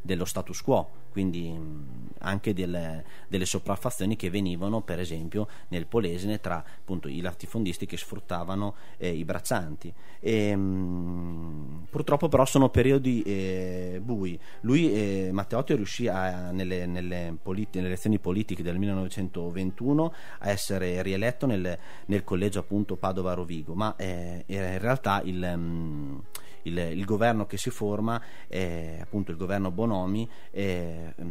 [0.04, 6.40] dello status quo, quindi mh, anche delle, delle sopraffazioni che venivano per esempio nel Polesine
[6.40, 9.92] tra appunto i latifondisti che sfruttavano eh, i braccianti.
[10.20, 14.38] E, mh, purtroppo però sono periodi eh, bui.
[14.60, 21.00] Lui, eh, Matteotti, riuscì a- nelle, nelle politi- nelle elezioni politiche del 1921 a essere
[21.02, 25.38] rieletto nel, nel collegio appunto Padova-Rovigo, ma eh, in realtà il...
[25.56, 26.22] mh,
[26.64, 31.24] il, il governo che si forma, eh, appunto il governo Bonomi, eh, mh,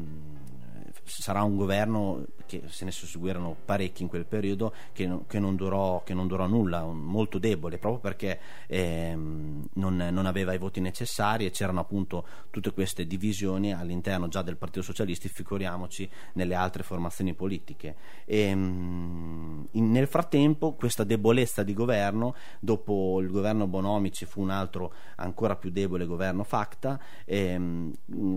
[1.05, 5.55] sarà un governo che se ne susseguirono parecchi in quel periodo che, non- che non,
[5.55, 10.57] durò, che non durò nulla, un- molto debole, proprio perché ehm, non, non aveva i
[10.57, 16.55] voti necessari e c'erano appunto tutte queste divisioni all'interno già del Partito Socialista, figuriamoci nelle
[16.55, 17.95] altre formazioni politiche.
[18.25, 24.41] E, mh, in- nel frattempo questa debolezza di governo, dopo il governo Bonomi ci fu
[24.41, 27.93] un altro ancora più debole governo Facta, ehm,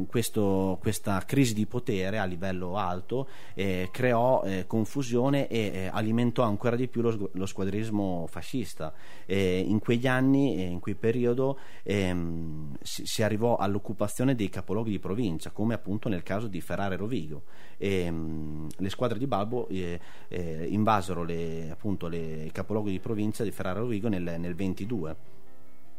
[0.07, 6.43] questo- questa crisi di potere a livello alto eh, creò eh, confusione e eh, alimentò
[6.43, 8.93] ancora di più lo, lo squadrismo fascista.
[9.25, 14.91] Eh, in quegli anni, eh, in quel periodo, ehm, si, si arrivò all'occupazione dei capoluoghi
[14.91, 17.43] di provincia, come appunto nel caso di Ferrara e Rovigo.
[17.79, 20.01] Ehm, le squadre di Balbo eh,
[20.69, 25.35] invasero le, appunto, le, i capoluoghi di provincia di Ferrara e Rovigo nel, nel 22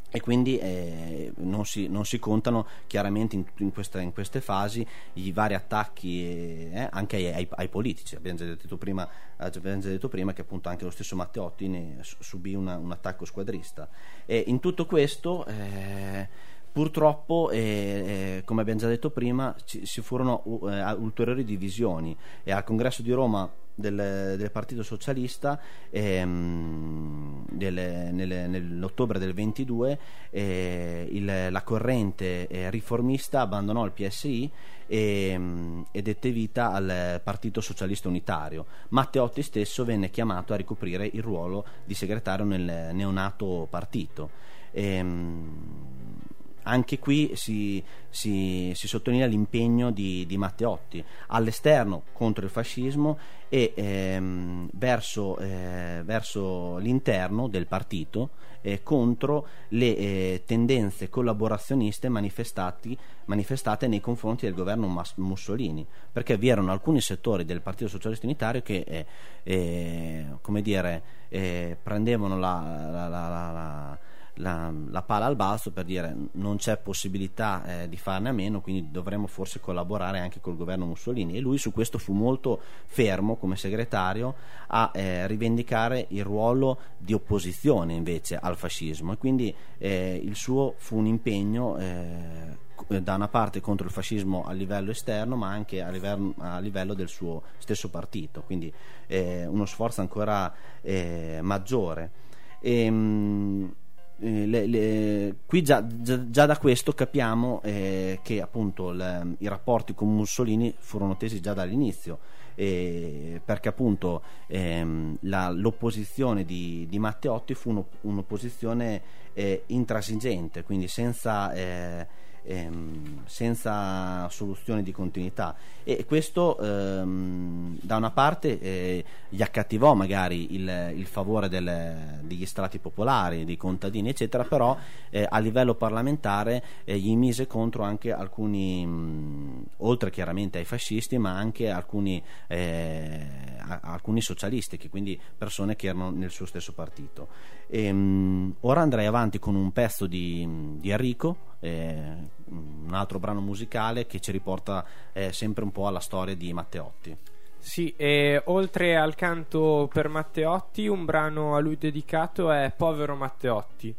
[0.10, 4.86] e quindi eh, non, si, non si contano chiaramente in, in queste, in queste fasi
[5.14, 8.16] i vari attacchi eh, anche ai, ai- ai politici.
[8.16, 11.98] Abbiamo già detto prima, abbiamo già detto prima che appunto anche lo stesso Matteotti ne
[12.02, 13.90] su- subì una- un attacco squadrista.
[14.26, 20.00] E in tutto questo eh, Purtroppo, eh, eh, come abbiamo già detto prima, ci, si
[20.02, 22.16] furono uh, eh, ulteriori divisioni.
[22.44, 25.60] E al congresso di Roma del, del Partito Socialista
[25.92, 30.00] ehm, del- nel- nell'ottobre del 22
[30.32, 34.50] eh, il- la corrente eh, riformista abbandonò il PSI
[34.88, 38.66] e, mm, e dette vita al Partito Socialista Unitario.
[38.90, 44.30] Matteotti stesso venne chiamato a ricoprire il ruolo di segretario nel neonato partito.
[44.72, 46.26] Ehm,
[46.68, 53.18] anche qui si, si, si sottolinea l'impegno di, di, Matteotti all'esterno contro il fascismo
[53.50, 63.88] e ehm, verso, eh, verso, l'interno del partito eh, contro le eh, tendenze collaborazioniste manifestate
[63.88, 68.62] nei confronti del governo Mas- Mussolini, perché vi erano alcuni settori del Partito Socialista Unitario
[68.62, 69.06] che eh,
[69.44, 74.00] eh, come dire, eh, prendevano la, la, la, la
[74.38, 78.62] la, la, pala al balzo per dire non c'è possibilità eh, di farne a meno,
[78.62, 81.38] quindi dovremmo forse collaborare anche col governo Mussolini.
[81.38, 84.36] E lui su questo fu molto fermo come segretario
[84.68, 90.74] a eh, rivendicare il ruolo di opposizione invece al fascismo e quindi eh, il suo
[90.78, 92.66] fu un impegno eh,
[93.02, 96.94] da una parte contro il fascismo a livello esterno ma anche a livello, a livello
[96.94, 98.72] del suo stesso partito, quindi
[99.08, 102.12] eh, uno sforzo ancora eh, maggiore.
[102.60, 103.74] E, mh,
[104.20, 109.48] eh, le, le, qui già, già, già, da questo capiamo eh, che appunto le, i
[109.48, 112.20] rapporti con Mussolini furono tesi già dall'inizio.
[112.60, 119.00] Eh, perché appunto ehm, la, l'opposizione di, di, Matteotti fu uno, un'opposizione
[119.34, 122.08] eh, intransigente quindi senza eh,
[122.48, 130.56] ehm, senza soluzione di continuità e questo ehm, da una parte eh, gli accattivò magari
[130.56, 134.76] il, il favore del, degli strati popolari, dei contadini eccetera, però
[135.10, 141.18] eh, a livello parlamentare eh, gli mise contro anche alcuni, mh, oltre chiaramente ai fascisti,
[141.18, 143.26] ma anche alcuni, eh,
[143.60, 147.28] a, alcuni socialisti, che quindi persone che erano nel suo stesso partito.
[147.68, 150.48] E, mh, ora andrei avanti con un pezzo di,
[150.80, 156.00] di Enrico, eh, un altro brano musicale che ci riporta eh, sempre un po' alla
[156.00, 157.18] storia di Matteotti.
[157.60, 163.94] Sì, e oltre al canto per Matteotti, un brano a lui dedicato è Povero Matteotti.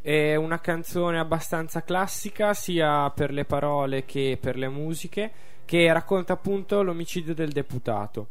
[0.00, 5.30] È una canzone abbastanza classica sia per le parole che per le musiche,
[5.66, 8.28] che racconta appunto l'omicidio del deputato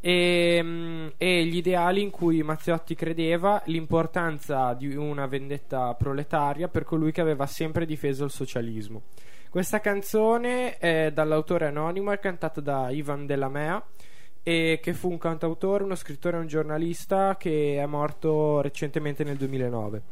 [0.00, 6.84] e, mm, e, gli ideali in cui Mazziotti credeva, l'importanza di una vendetta proletaria per
[6.84, 9.02] colui che aveva sempre difeso il socialismo.
[9.50, 13.84] Questa canzone è dall'autore anonimo, è cantata da Ivan Della Mea
[14.42, 19.36] e che fu un cantautore, uno scrittore e un giornalista che è morto recentemente nel
[19.36, 20.02] 2009.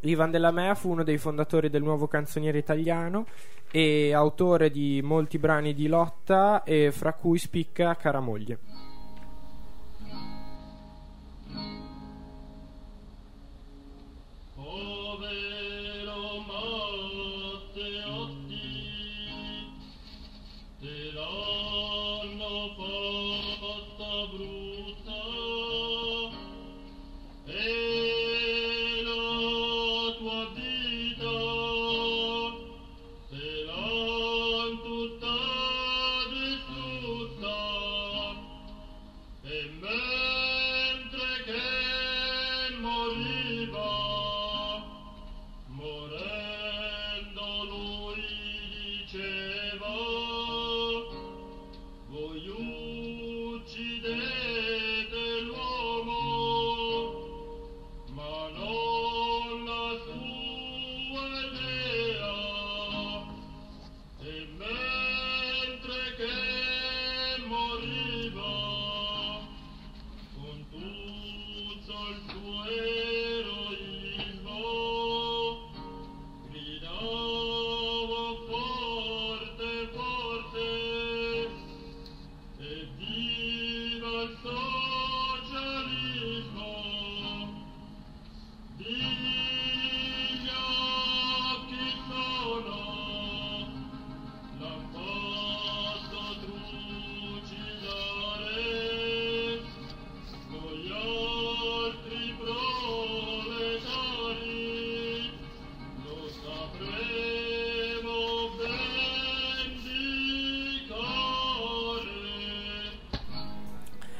[0.00, 3.26] Ivan Della Mea fu uno dei fondatori del nuovo canzoniere italiano
[3.70, 8.58] e autore di molti brani di lotta, fra cui spicca Cara moglie.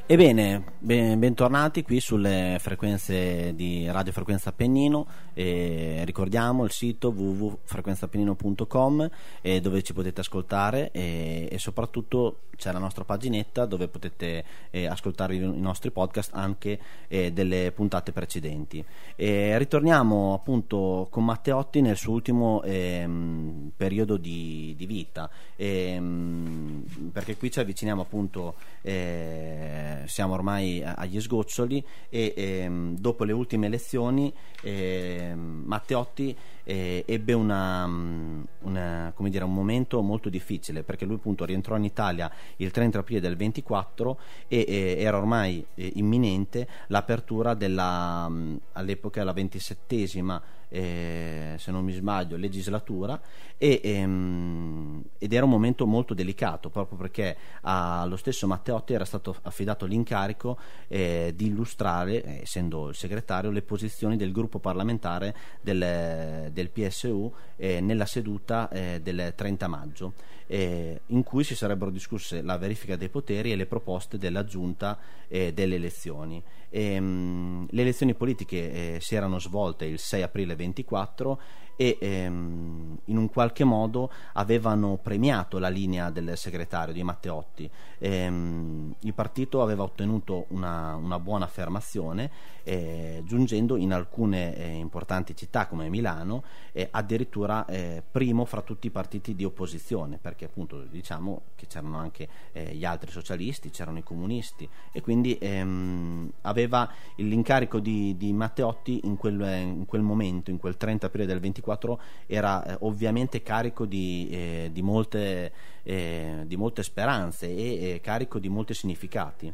[0.06, 5.06] Ebbene, ben- bentornati qui sulle frequenze di Radio Frequenza Appennino.
[5.32, 9.10] Eh, ricordiamo il sito www.frequenzaappennino.com
[9.40, 14.86] eh, dove ci potete ascoltare e, e soprattutto c'è la nostra paginetta dove potete eh,
[14.86, 16.78] ascoltare i, nostri podcast anche
[17.08, 18.84] eh, delle puntate precedenti.
[19.16, 27.36] Eh, ritorniamo appunto con Matteotti nel suo ultimo ehm, periodo di, di vita ehm, perché
[27.36, 33.66] qui ci avviciniamo appunto eh, siamo ormai a- agli sgoccioli e ehm, dopo le ultime
[33.66, 41.16] elezioni ehm, Matteotti eh, ebbe una, mm, una- dire, un momento molto difficile perché lui
[41.16, 44.18] appunto rientrò in Italia il 30 aprile del 24
[44.48, 50.42] e eh, era ormai eh, imminente l'apertura della mm, all'epoca la ventisettesima
[50.74, 53.20] eh, se non mi sbaglio legislatura
[53.56, 59.36] e, ehm, ed era un momento molto delicato proprio perché allo stesso Matteotti era stato
[59.42, 60.58] affidato l'incarico
[60.88, 67.32] eh, di illustrare, eh, essendo il segretario, le posizioni del gruppo parlamentare del, del PSU
[67.56, 70.12] eh, nella seduta eh, del 30 maggio
[70.46, 74.98] eh, in cui si sarebbero discusse la verifica dei poteri e le proposte della giunta
[75.28, 76.42] eh, delle elezioni.
[76.70, 81.40] Ehm, le elezioni politiche eh, si erano svolte il 6 aprile 24
[81.76, 87.70] e ehm, in un qualche modo avevano premiato la linea del segretario di Matteotti.
[87.98, 92.30] Ehm, il partito aveva ottenuto una, una buona affermazione
[92.64, 96.42] eh, giungendo in alcune eh, importanti città come Milano
[96.72, 97.66] eh, addirittura
[98.10, 102.84] primo fra tutti i partiti di opposizione perché appunto diciamo che c'erano anche eh, gli
[102.84, 109.40] altri socialisti, c'erano i comunisti e quindi ehm, aveva l'incarico di, di Matteotti in quel,
[109.40, 114.70] in quel momento, in quel 30 aprile del 24 era eh, ovviamente carico di, eh,
[114.72, 115.52] di molte,
[115.84, 119.52] di molte speranze e carico di molti significati.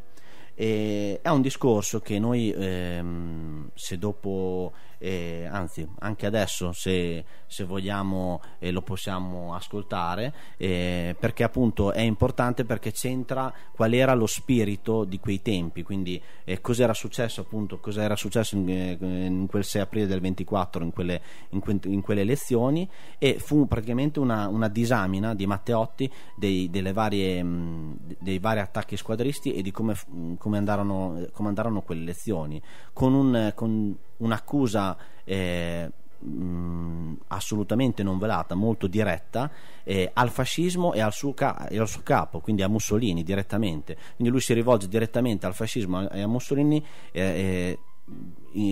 [0.53, 7.63] E è un discorso che noi, ehm, se dopo, eh, anzi anche adesso, se, se
[7.63, 14.27] vogliamo, eh, lo possiamo ascoltare, eh, perché appunto è importante perché c'entra qual era lo
[14.27, 19.63] spirito di quei tempi, quindi eh, cos'era successo appunto, cos'era successo in, eh, in quel
[19.63, 22.87] 6 aprile del 24, in quelle, in que- in quelle elezioni
[23.17, 29.55] e fu praticamente una, una disamina di Matteotti dei, varie, mh, dei vari attacchi squadristi
[29.55, 32.61] e di come, mh, come andarono, come andarono quelle elezioni,
[32.93, 39.49] con, un, con un'accusa eh, mh, assolutamente non velata, molto diretta
[39.83, 43.95] eh, al fascismo e al, suo ca- e al suo capo, quindi a Mussolini direttamente.
[44.15, 46.83] Quindi lui si rivolge direttamente al fascismo e a Mussolini.
[47.11, 47.79] eh, eh,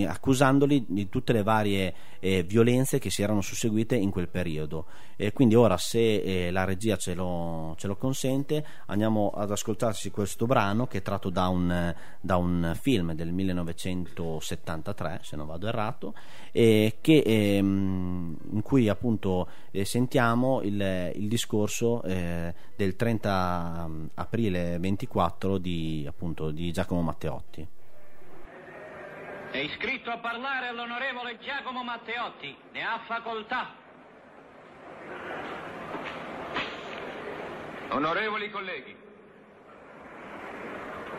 [0.08, 4.86] accusandoli di tutte le varie eh, violenze che si erano susseguite in quel periodo.
[5.16, 10.12] E quindi ora, se eh, la regia ce lo, ce lo consente, andiamo ad ascoltarci
[10.12, 15.68] questo brano che è tratto da un, da un film del 1973, se non vado
[15.68, 16.14] errato,
[16.52, 24.78] e che, ehm, in cui appunto eh, sentiamo il, il discorso eh, del 30 aprile
[24.80, 27.68] 24 di, appunto, di Giacomo Matteotti.
[29.52, 32.56] È iscritto a parlare l'onorevole Giacomo Matteotti.
[32.72, 33.76] Ne ha facoltà.
[37.90, 38.96] Onorevoli colleghi,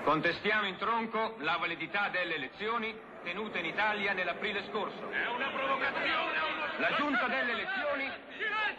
[0.05, 5.11] contestiamo in tronco la validità delle elezioni tenute in Italia nell'aprile scorso.
[5.11, 6.39] È una provocazione!
[6.79, 8.11] La giunta delle elezioni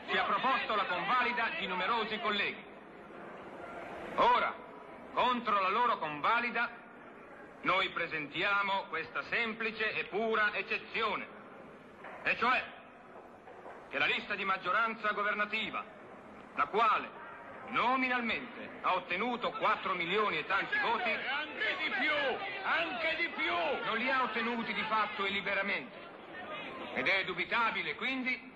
[0.09, 2.63] ci ha proposto la convalida di numerosi colleghi.
[4.15, 4.53] Ora,
[5.13, 6.69] contro la loro convalida,
[7.61, 11.27] noi presentiamo questa semplice e pura eccezione,
[12.23, 12.63] e cioè
[13.89, 15.83] che la lista di maggioranza governativa,
[16.55, 17.09] la quale
[17.67, 22.11] nominalmente ha ottenuto 4 milioni e tanti voti, anche di più,
[22.63, 26.09] anche di più, non li ha ottenuti di fatto e liberamente.
[26.93, 28.50] Ed è dubitabile quindi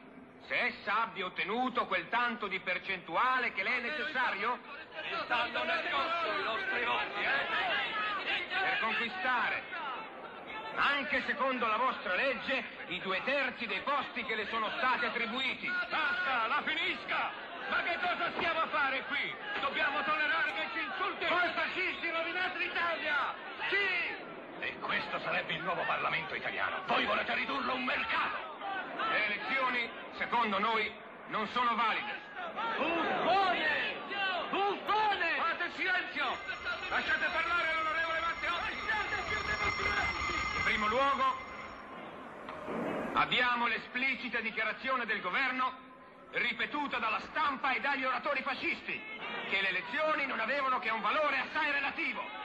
[0.48, 4.60] se essa abbia ottenuto quel tanto di percentuale che le è necessario
[5.26, 8.46] Stanno nascosti i nostri occhi, eh?
[8.60, 9.64] per conquistare,
[10.76, 15.68] anche secondo la vostra legge, i due terzi dei posti che le sono stati attribuiti.
[15.90, 17.32] Basta, la finisca!
[17.70, 19.36] Ma che cosa stiamo a fare qui?
[19.60, 21.26] Dobbiamo tollerare che ci insulti?
[21.26, 23.34] Voi fascisti rovinate l'Italia!
[23.70, 24.24] Sì!
[24.60, 26.82] E questo sarebbe il nuovo Parlamento italiano.
[26.88, 28.55] Voi volete ridurlo a un mercato!
[28.98, 30.92] Le elezioni, secondo noi,
[31.28, 32.20] non sono valide.
[32.78, 33.96] Buffone!
[34.50, 35.36] Buffone!
[35.38, 36.38] Fate silenzio!
[36.90, 38.74] Lasciate parlare l'onorevole Matteotti!
[40.56, 41.38] In primo luogo,
[43.14, 45.84] abbiamo l'esplicita dichiarazione del governo
[46.32, 49.02] ripetuta dalla stampa e dagli oratori fascisti
[49.50, 52.45] che le elezioni non avevano che un valore assai relativo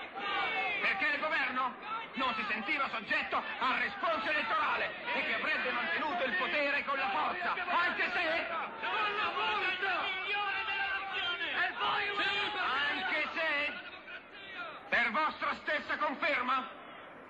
[0.80, 1.74] Perché il governo
[2.14, 7.08] non si sentiva soggetto al responso elettorale e che avrebbe mantenuto il potere con la
[7.10, 8.46] forza, anche se...
[12.90, 13.72] Anche se...
[14.88, 16.68] Per vostra stessa conferma,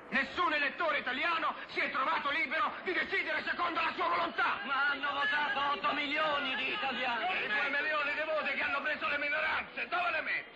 [0.08, 4.58] nessun elettore italiano si è trovato libero di decidere secondo la sua volontà.
[4.64, 7.24] Ma hanno votato 8 milioni di italiani.
[7.26, 10.49] E i 2 milioni di voti che hanno preso le minoranze, dove le mette?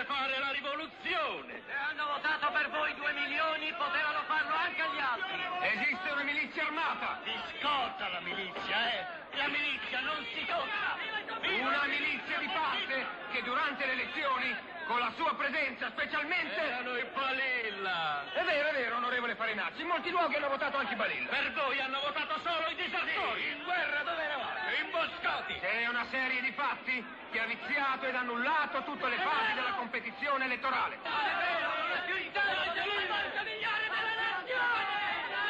[0.00, 1.60] Potevate fare la rivoluzione.
[1.66, 5.40] Se hanno votato per voi 2 milioni, potevano farlo anche gli altri.
[5.76, 7.20] Esiste una milizia armata.
[7.24, 9.04] Si scorta la milizia, eh?
[9.36, 10.96] La milizia non si tocca.
[11.42, 16.56] Una milizia di parte che durante le elezioni, con la sua presenza specialmente...
[16.56, 18.24] Erano i Balilla.
[18.32, 19.82] È vero, è vero, onorevole Farinacci.
[19.82, 21.28] In molti luoghi hanno votato anche i Balilla.
[21.28, 23.50] Per voi hanno votato solo i disertori.
[23.50, 24.49] In guerra dove eravate?
[24.84, 25.54] Imboscati.
[25.54, 30.44] È una serie di fatti che ha viziato ed annullato tutte le fasi della competizione
[30.44, 30.98] elettorale.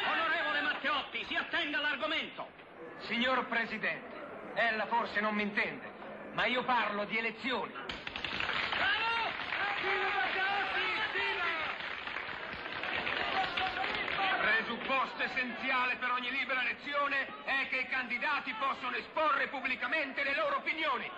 [0.05, 2.49] Onorevole Matteotti, si attenga all'argomento.
[3.07, 4.19] Signor Presidente,
[4.55, 5.89] ella forse non mi intende,
[6.33, 7.73] ma io parlo di elezioni.
[14.71, 20.55] Presupposto essenziale per ogni libera elezione è che i candidati possono esporre pubblicamente le loro
[20.55, 21.11] opinioni.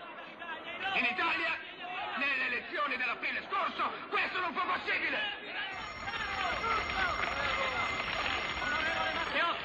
[0.96, 1.56] In Italia,
[2.18, 5.22] nelle elezioni dell'aprile scorso, questo non fu possibile.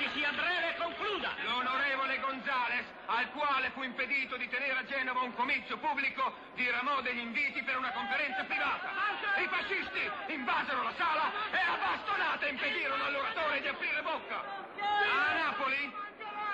[0.08, 1.34] Matteotti, sia breve concluda.
[1.44, 7.18] L'onorevole Gonzales, al quale fu impedito di tenere a Genova un comizio pubblico, diramò degli
[7.18, 8.88] inviti per una conferenza privata.
[9.36, 14.42] I fascisti invasero la sala e a bastonate impedirono all'oratore di aprire bocca.
[14.78, 15.92] A Napoli,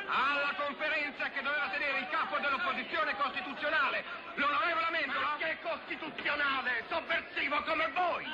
[0.06, 5.36] alla conferenza che doveva tenere il capo dell'opposizione costituzionale, l'onorevole Amendola...
[5.38, 8.24] Che costituzionale, sovversivo come voi.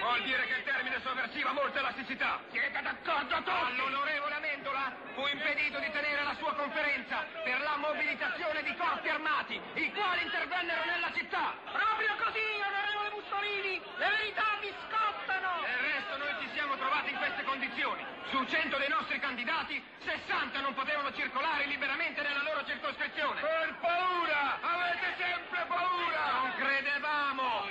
[0.00, 2.40] Vuol dire che il termine sovversivo ha molta elasticità.
[2.50, 3.50] Siete d'accordo tutti?
[3.50, 9.60] All'onorevole Amendola fu impedito di tenere la sua conferenza per la mobilitazione di corpi armati,
[9.74, 11.54] i quali intervennero nella città.
[11.72, 15.60] Proprio così, onorevole Mussolini, le verità vi scottano.
[15.60, 18.02] Del resto noi ci siamo trovati in queste condizioni.
[18.30, 23.40] Su 100 dei nostri candidati, 60 non potevano circolare liberamente nella loro circoscrizione.
[23.40, 24.58] Per paura!
[24.60, 26.40] Avete sempre paura!
[26.40, 27.68] Non credevamo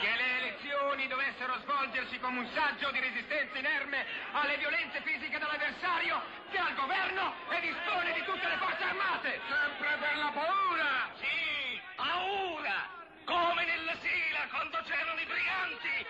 [0.00, 6.20] che le elezioni dovessero svolgersi come un saggio di resistenza inerme alle violenze fisiche dell'avversario
[6.50, 9.40] che ha il governo e dispone di tutte le forze armate.
[9.46, 11.10] Sempre per la paura!
[11.18, 13.07] Sì, paura!
[13.28, 16.06] Come nella sila quando c'erano i briganti!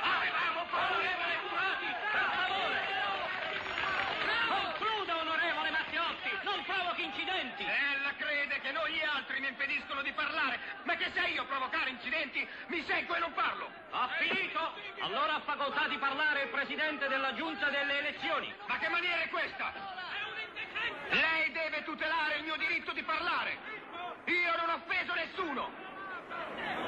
[0.00, 1.86] Avevamo paura e curati!
[2.10, 2.80] Per favore!
[4.48, 6.30] Concluda, onorevole Matteotti!
[6.42, 7.64] Non provochi incidenti!
[7.68, 11.90] Ella crede che noi gli altri mi impediscono di parlare, ma che se io provocare
[11.90, 13.70] incidenti mi seguo e non parlo.
[13.90, 14.72] Ha finito?
[15.00, 18.50] Allora ha facoltà di parlare il presidente della giunta delle elezioni.
[18.68, 19.70] Ma che maniera è questa?
[21.10, 23.58] Lei deve tutelare il mio diritto di parlare.
[24.24, 25.92] Io non ho offeso nessuno.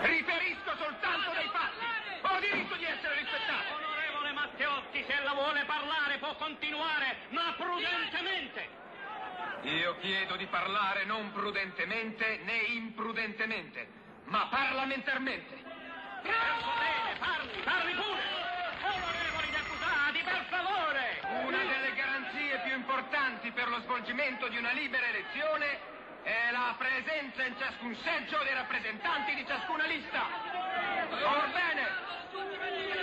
[0.02, 1.84] Riferisco soltanto dei fatti.
[2.22, 3.74] Ho diritto di essere rispettato.
[3.74, 8.68] Onorevole Matteotti, se ella vuole parlare può continuare, ma prudentemente.
[9.62, 13.88] Io chiedo di parlare non prudentemente né imprudentemente,
[14.24, 15.54] ma parlamentarmente.
[16.22, 18.22] Bene, parli, parli pure.
[18.82, 21.20] Onorevoli deputati, per favore.
[21.46, 25.94] Una delle garanzie più importanti per lo svolgimento di una libera elezione
[26.26, 30.26] è la presenza in ciascun seggio dei rappresentanti di ciascuna lista.
[31.22, 31.86] Orbene,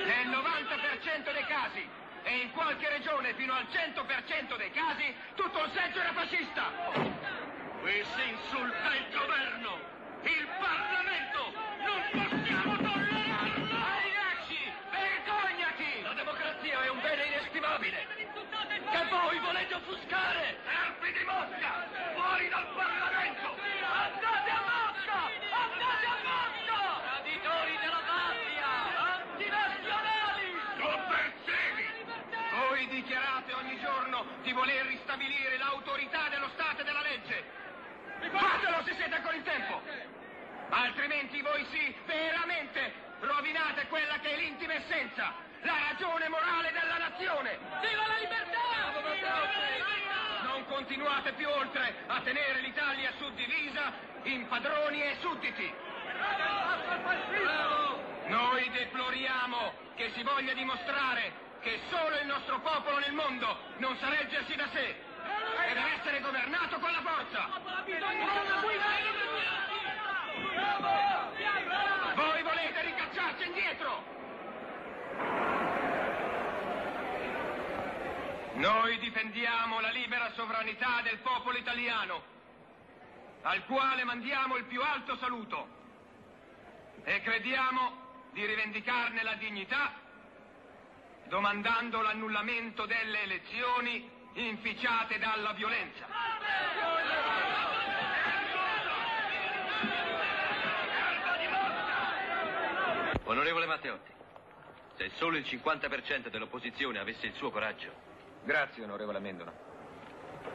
[0.03, 1.87] nel 90% dei casi
[2.23, 6.63] e in qualche regione fino al 100% dei casi tutto il seggio era fascista.
[7.79, 9.79] Qui si insulta il governo,
[10.23, 11.53] il Parlamento.
[11.79, 13.71] Non possiamo tollerarlo.
[13.71, 16.01] Arinacci, vergognati!
[16.01, 18.07] La democrazia è un bene inestimabile.
[18.91, 20.57] Che voi volete offuscare.
[20.65, 23.55] Serpi di Mosca, fuori dal Parlamento!
[23.85, 25.19] Andate a Mosca!
[25.53, 26.79] Andate a Mosca!
[27.13, 28.69] Traditori della patria!
[29.13, 30.47] Antinazionali!
[30.77, 31.85] Sovversivi!
[32.57, 37.61] Voi dichiarate ogni giorno di voler ristabilire l'autorità dello Stato e della legge.
[38.31, 39.81] Fatelo se siete ancora in tempo!
[40.69, 47.57] Altrimenti voi sì, veramente, rovinate quella che è l'intima essenza, la ragione morale della nazione!
[47.81, 48.61] Viva la libertà!
[50.43, 53.93] Non continuate più oltre a tenere l'Italia suddivisa
[54.23, 55.73] in padroni e sudditi!
[58.27, 64.09] Noi deploriamo che si voglia dimostrare che solo il nostro popolo nel mondo non sa
[64.09, 67.49] reggersi da sé e deve essere governato con la forza!
[72.15, 74.22] Voi volete ricacciarci indietro!
[78.55, 82.23] Noi difendiamo la libera sovranità del popolo italiano,
[83.41, 85.67] al quale mandiamo il più alto saluto
[87.03, 88.01] e crediamo
[88.31, 90.01] di rivendicarne la dignità
[91.27, 96.05] domandando l'annullamento delle elezioni inficiate dalla violenza.
[103.23, 104.12] Onorevole Matteotti,
[104.95, 107.91] se solo il 50% dell'opposizione avesse il suo coraggio.
[108.43, 109.53] Grazie, onorevole Amendola.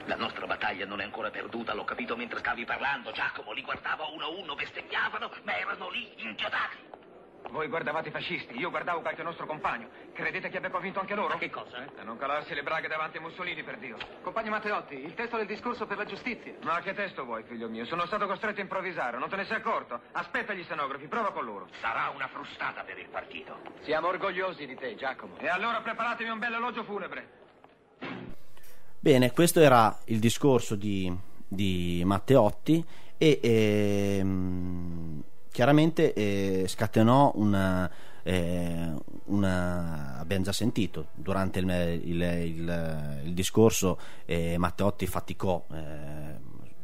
[0.05, 3.53] La nostra battaglia non è ancora perduta, l'ho capito mentre stavi parlando, Giacomo.
[3.53, 6.88] Li guardavo uno a uno, bestemmiavano, ma erano lì, inchiodati.
[7.51, 9.89] Voi guardavate i fascisti, io guardavo qualche nostro compagno.
[10.13, 11.35] Credete che abbia vinto anche loro?
[11.35, 12.01] Ma che cosa, eh?
[12.01, 13.97] A non calarsi le braghe davanti a Mussolini, per Dio.
[14.23, 16.55] Compagno Matteotti, il testo del discorso per la giustizia.
[16.63, 17.87] Ma che testo vuoi, figlio mio?
[17.87, 20.01] Sono stato costretto a improvvisare, non te ne sei accorto?
[20.13, 21.69] Aspetta gli stenografi, prova con loro.
[21.81, 23.59] Sarà una frustata per il partito.
[23.83, 25.39] Siamo orgogliosi di te, Giacomo.
[25.39, 27.37] E allora preparatevi un bel elogio funebre.
[29.01, 31.11] Bene, questo era il discorso di,
[31.47, 32.85] di Matteotti
[33.17, 35.23] e ehm,
[35.59, 37.91] chiaramente eh, scatenò una,
[38.23, 38.93] eh,
[39.25, 41.69] una, abbiamo già sentito durante il,
[42.05, 46.39] il, il, il discorso eh, Matteotti faticò eh,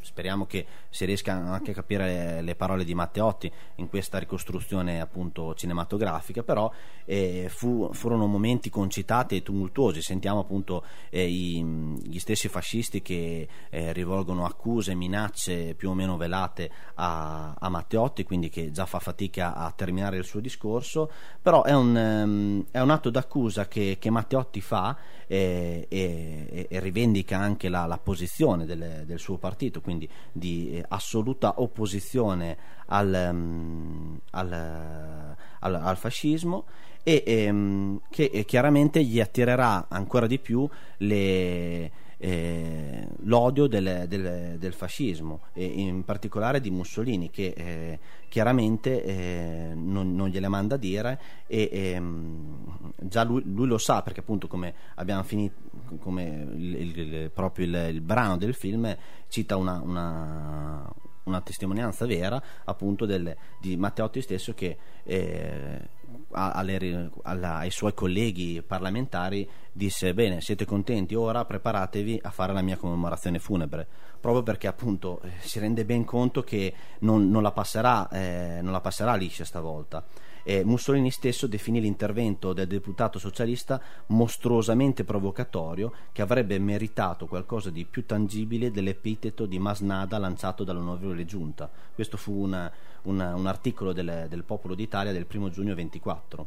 [0.05, 5.01] speriamo che si riesca anche a capire le, le, parole di Matteotti in questa ricostruzione
[5.01, 6.71] appunto cinematografica però
[7.05, 10.03] eh, fu, furono momenti concitati e tumultuosi.
[10.03, 11.63] Sentiamo appunto eh, i,
[12.03, 18.25] gli stessi fascisti che eh, rivolgono accuse minacce più o meno velate a, a, Matteotti
[18.25, 21.11] quindi che già fa fatica a terminare il suo discorso.
[21.41, 24.97] Però è un, um, è un atto d'accusa che, che Matteotti fa
[25.27, 30.85] e, e, e rivendica anche la, la posizione del, del suo partito quindi di eh,
[30.89, 32.57] assoluta opposizione
[32.87, 36.65] al, um, al, al, al fascismo
[37.03, 40.69] e ehm, che eh, chiaramente gli attirerà ancora di più
[40.99, 41.91] le,
[42.25, 47.99] eh, l'odio del, del, del, fascismo e in particolare di Mussolini che eh,
[48.31, 54.01] chiaramente eh, non, non, gliele manda a dire e ehm, già lui, lui, lo sa
[54.01, 55.61] perché appunto come abbiamo finito
[55.99, 58.97] come il, il, il, proprio il, brano del film
[59.29, 60.93] cita una, una
[61.25, 65.89] una testimonianza vera appunto del, di Matteotti stesso che eh,
[66.31, 72.63] alle, alla, ai suoi colleghi parlamentari disse bene siete contenti ora preparatevi a fare la
[72.63, 73.87] mia commemorazione funebre.
[74.21, 78.73] Proprio perché appunto eh, si rende ben conto che non, non, la, passerà, eh, non
[78.73, 80.05] la passerà liscia stavolta.
[80.47, 87.87] Eh, Mussolini stesso definì l'intervento del deputato socialista mostruosamente provocatorio che avrebbe meritato qualcosa di
[87.87, 91.71] più tangibile dell'epiteto di masnada lanciato dall'onorevole giunta.
[91.95, 92.71] Questo fu una,
[93.05, 96.47] una, un articolo del, del Popolo d'Italia del 1 giugno 24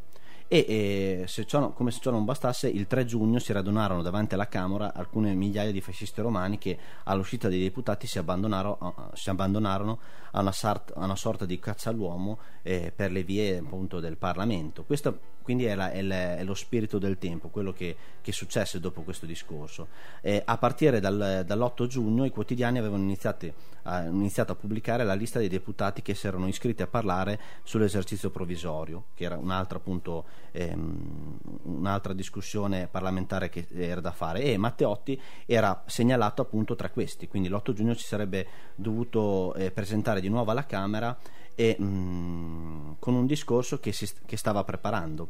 [0.50, 4.36] e eh, se ciò, come se ciò non bastasse il 3 giugno si radunarono davanti
[4.36, 10.00] alla Camera alcune migliaia di fascisti romani che all'uscita dei deputati si abbandonarono, si abbandonarono
[10.32, 14.18] a, una sart, a, una sorta di caccia all'uomo eh, per le vie appunto, del
[14.18, 14.84] Parlamento.
[14.84, 18.82] Questo quindi è, la, è, la, è, lo spirito del tempo, quello che, che successe
[18.82, 19.88] dopo questo discorso.
[20.20, 23.54] Eh, a partire dal, dall'8 giugno i quotidiani avevano iniziato
[23.84, 28.30] a, iniziato a pubblicare la lista dei deputati che si erano iscritti a parlare sull'esercizio
[28.30, 34.44] provvisorio, che era un'altra, appunto, ehm, un'altra discussione parlamentare che era da fare.
[34.44, 40.17] E Matteotti era segnalato appunto tra questi, quindi l'8 giugno ci sarebbe dovuto eh, presentare
[40.20, 41.18] di nuovo alla Camera
[41.56, 45.30] e, mh, mm, con un discorso che, si, che stava preparando.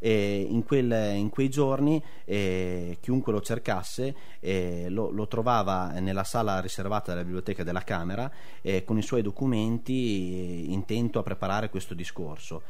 [0.00, 6.60] In, quel, in, quei giorni eh, chiunque lo cercasse eh, lo, lo, trovava nella sala
[6.60, 8.30] riservata della biblioteca della Camera
[8.62, 12.62] eh, con i suoi documenti intento a preparare questo discorso.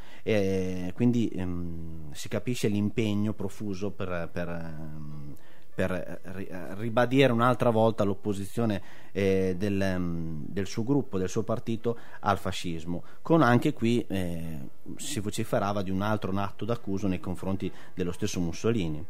[0.94, 5.36] quindi ehm, si capisce l'impegno profuso per, per ehm,
[5.78, 11.96] per eh, ribadire un'altra volta l'opposizione eh, del, mm, del, suo gruppo, del suo partito
[12.18, 14.58] al fascismo, con anche qui eh,
[14.96, 19.04] si vociferava di un altro atto d'accuso nei confronti dello stesso Mussolini.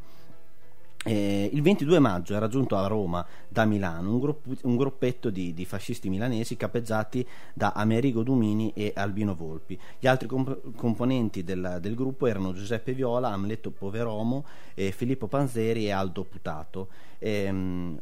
[1.08, 5.54] Eh, il 22 maggio è raggiunto a Roma da Milano un, gruppo, un gruppetto di,
[5.54, 9.78] di, fascisti milanesi capeggiati da Amerigo Dumini e Albino Volpi.
[9.98, 14.44] Gli altri comp- componenti del, del, gruppo erano Giuseppe Viola, Amleto Poveromo,
[14.74, 16.88] eh, Filippo Panzeri e Aldo Putato.
[17.18, 17.48] Eh,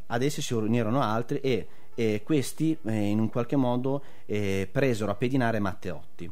[0.05, 5.11] ad essi si unirono altri e, e questi eh, in un qualche modo eh, presero
[5.11, 6.29] a pedinare Matteotti.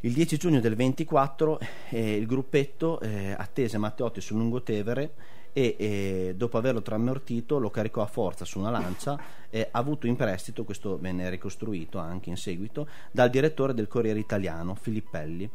[0.00, 2.98] Il 10 giugno del 24 eh, il gruppetto
[3.36, 8.70] attese Matteotti sul Lungotevere e, e dopo averlo tramortito lo caricò a forza su una
[8.70, 9.18] lancia
[9.50, 14.18] e ha avuto in prestito, questo venne ricostruito anche in seguito, dal direttore del Corriere
[14.18, 15.50] Italiano, Filippelli.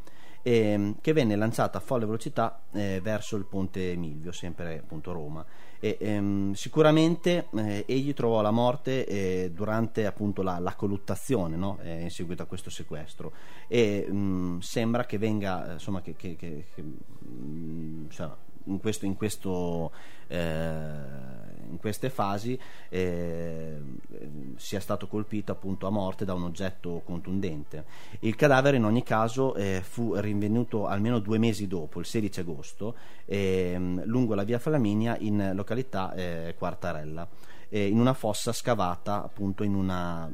[0.48, 5.44] ehm, che venne lanciata a folle velocità eh, verso il ponte Milvio, sempre appunto Roma.
[5.80, 11.80] E, ehm, sicuramente eh, egli trovò la morte eh, durante appunto la, la colluttazione no?
[11.82, 13.34] Eh, in seguito a questo sequestro
[13.68, 18.30] e mh, sembra che venga insomma che, che, che, che mh, cioè,
[18.66, 19.92] in, questo, in, questo,
[20.28, 20.38] eh,
[21.70, 22.60] in queste fasi
[22.90, 23.82] eh,
[24.56, 27.86] sia stato colpito appunto a morte da un oggetto contundente.
[28.20, 32.96] Il cadavere in ogni caso eh, fu rinvenuto almeno due mesi dopo, il 16 agosto,
[33.26, 37.28] ehm, lungo la via Flaminia in località eh, Quartarella.
[37.70, 40.32] in una fossa scavata appunto una,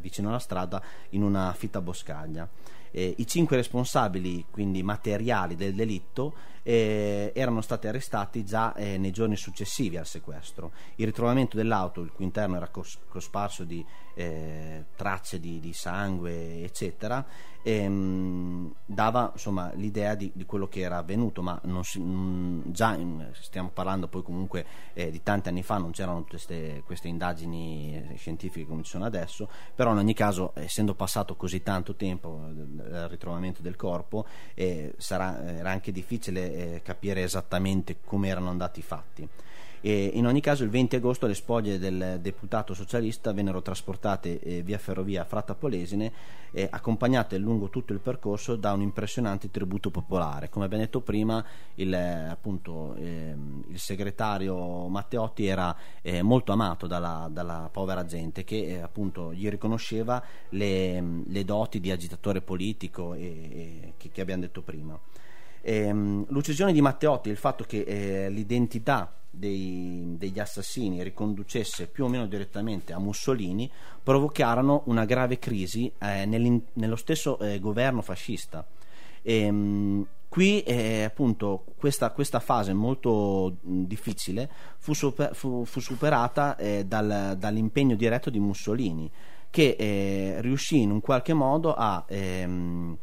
[0.00, 2.48] vicino alla strada in una fitta boscaglia.
[2.90, 9.10] Eh, I cinque responsabili, quindi materiali del delitto, eh, erano stati arrestati già eh, nei
[9.10, 10.72] giorni successivi al sequestro.
[10.96, 13.84] Il ritrovamento dell'auto, il cui interno era cos- cosparso di
[14.20, 17.24] eh, tracce di, di, sangue, eccetera,
[17.62, 23.30] ehm, dava insomma, l'idea di, di, quello che era avvenuto, ma si, mh, già in,
[23.32, 27.96] stiamo parlando poi comunque eh, di tanti anni fa, non c'erano tutte queste, queste indagini
[28.10, 32.42] eh, scientifiche come ci sono adesso, però in ogni caso, essendo passato così tanto tempo
[32.52, 38.80] dal ritrovamento del corpo, eh, sarà, era anche difficile eh, capire esattamente come erano andati
[38.80, 39.28] i fatti.
[39.82, 44.62] E in ogni caso il 20 agosto le spoglie del deputato socialista vennero trasportate eh,
[44.62, 46.12] via ferrovia a Fratta Polesine
[46.52, 50.48] eh, accompagnate lungo tutto il percorso da un impressionante tributo popolare.
[50.48, 51.42] Come abbiamo detto prima
[51.76, 53.34] il, appunto, eh,
[53.68, 59.48] il segretario Matteotti era eh, molto amato dalla, dalla, povera gente che eh, appunto gli
[59.48, 64.98] riconosceva le, le, doti di agitatore politico e, che, che abbiamo detto prima.
[65.62, 72.08] Ehm, l'uccisione di Matteotti il fatto che eh, l'identità dei, degli assassini riconducesse più o
[72.08, 73.70] meno direttamente a Mussolini
[74.02, 78.66] provocarono una grave crisi eh, nello stesso eh, governo fascista.
[79.22, 84.48] Ehm, qui eh, appunto questa, questa, fase molto difficile
[84.78, 89.10] fu, super, fu, fu superata eh, dal, dall'impegno diretto di Mussolini
[89.50, 92.96] che eh, riuscì in un qualche modo a ehm,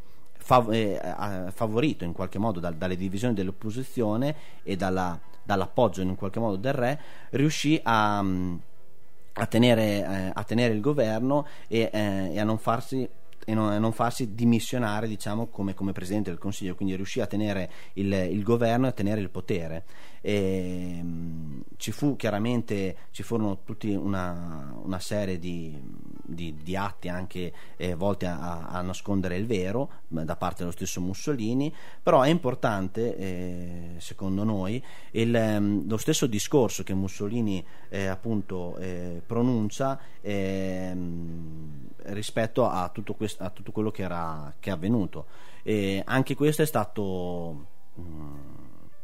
[0.48, 6.40] fav- eh, favorito in qualche modo dal, dalle divisioni dell'opposizione e dalla, dall'appoggio in qualche
[6.40, 12.40] modo del re, riuscì a, a, tenere, eh, a tenere, il governo e, eh, e
[12.40, 13.06] a non farsi
[13.44, 17.70] e non, non, farsi dimissionare diciamo, come, come, Presidente del Consiglio, quindi riuscì a tenere
[17.94, 19.84] il, il governo e a tenere il potere.
[20.20, 25.80] E, mh, ci fu chiaramente, ci furono tutti una, una serie di,
[26.28, 31.00] di, di, atti anche eh, volti a, a, nascondere il vero da parte dello stesso
[31.00, 38.06] Mussolini, però è importante, eh, secondo noi, il, ehm, lo stesso discorso che Mussolini eh,
[38.06, 44.72] appunto eh, pronuncia ehm, rispetto a tutto, questo, a tutto, quello che, era, che è
[44.72, 45.26] avvenuto.
[45.62, 48.47] E anche questo è stato mh, mm,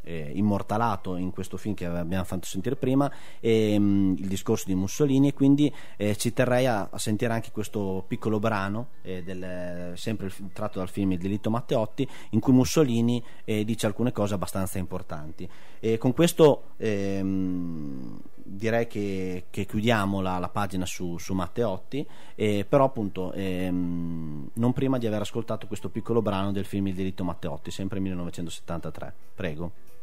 [0.05, 4.65] eh, immortalato in questo film che abbiamo fatto sentire prima, e, mh, mm, il discorso
[4.67, 9.23] di Mussolini, e quindi eh, ci terrei a, a, sentire anche questo piccolo brano, eh,
[9.23, 14.11] del, sempre il, tratto dal film Il delitto Matteotti, in cui Mussolini eh, dice alcune
[14.11, 15.47] cose abbastanza importanti.
[15.79, 22.65] E con questo ehm, direi che, che chiudiamo la, la, pagina su, su Matteotti, eh,
[22.67, 27.23] però appunto ehm, non prima di aver ascoltato questo piccolo brano del film Il delitto
[27.23, 29.13] Matteotti, sempre 1973.
[29.33, 29.94] Prego.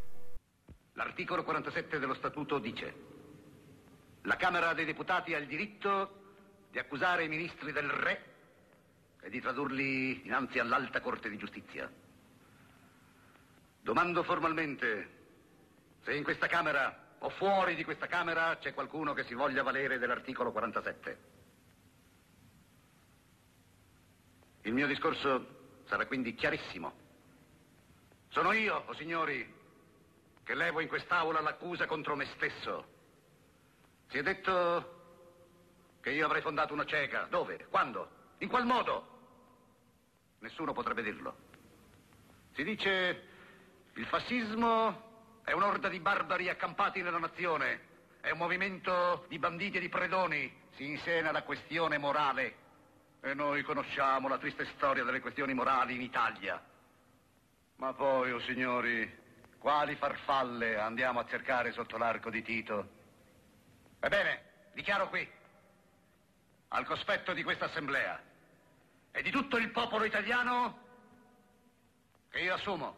[0.95, 3.11] L'articolo 47 dello Statuto dice
[4.23, 6.21] la Camera dei Deputati ha il diritto
[6.71, 8.25] di accusare i ministri del Re
[9.21, 11.91] e di tradurli innanzi all'Alta Corte di Giustizia.
[13.81, 15.21] Domando formalmente
[16.03, 19.99] se in questa Camera o fuori di questa Camera c'è qualcuno che si voglia valere
[19.99, 21.19] dell'articolo 47.
[24.63, 27.01] Il mio discorso sarà quindi chiarissimo.
[28.29, 29.61] Sono io, o oh signori,
[30.45, 32.87] che levo in quest'Aula l'accusa contro me stesso.
[34.09, 35.01] Si è detto
[36.01, 37.27] che io avrei fondato una cieca.
[37.31, 37.67] Dove?
[37.71, 38.11] Quando?
[38.39, 39.09] In qual modo?
[40.41, 41.37] Nessuno potrebbe dirlo.
[42.55, 43.29] Si dice
[43.95, 45.11] il fascismo
[45.45, 47.91] è un'orda di barbari accampati nella nazione.
[48.21, 50.53] È un movimento di banditi e di predoni.
[50.75, 52.57] Si insena la questione morale.
[53.21, 56.61] E noi conosciamo la triste storia delle questioni morali in Italia.
[57.77, 59.21] Ma poi, o oh signori,
[59.63, 62.89] quali farfalle andiamo a cercare sotto l'arco di Tito?
[64.01, 64.43] Ebbene,
[64.73, 65.27] dichiaro qui,
[66.67, 68.21] al cospetto di questa assemblea
[69.13, 70.81] e di tutto il popolo italiano,
[72.29, 72.97] che io assumo,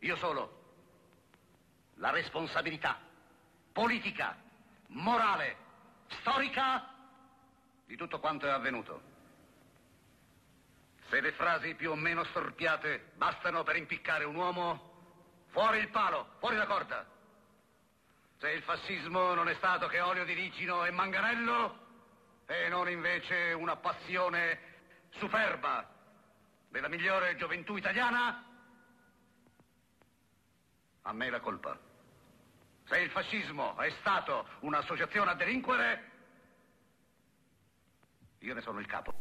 [0.00, 0.60] io solo,
[1.94, 2.98] la responsabilità
[3.70, 4.36] politica,
[4.88, 5.56] morale,
[6.18, 6.84] storica
[7.86, 9.02] di tutto quanto è avvenuto.
[11.08, 14.90] Se le frasi più o meno storpiate bastano per impiccare un uomo,
[15.52, 17.06] fuori il palo, fuori la corda.
[18.38, 21.78] Se il fascismo non è stato che olio di ricino e manganello,
[22.46, 24.58] e non invece una passione
[25.10, 25.88] superba
[26.68, 28.44] della migliore gioventù italiana,
[31.02, 31.78] a me la colpa.
[32.84, 36.10] Se il fascismo è stato un'associazione a delinquere,
[38.38, 39.12] io ne sono il capo.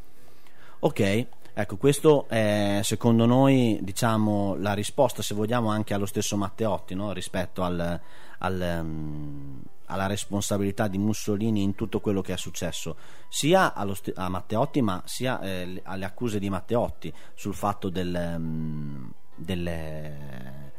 [0.79, 6.95] Ok, ecco, questo è secondo noi diciamo, la risposta, se vogliamo, anche allo stesso Matteotti
[6.95, 7.11] no?
[7.13, 7.99] rispetto al,
[8.39, 12.95] al, um, alla responsabilità di Mussolini in tutto quello che è successo,
[13.27, 19.11] sia st- a Matteotti, ma sia eh, alle accuse di Matteotti sul fatto del, um,
[19.35, 20.71] delle,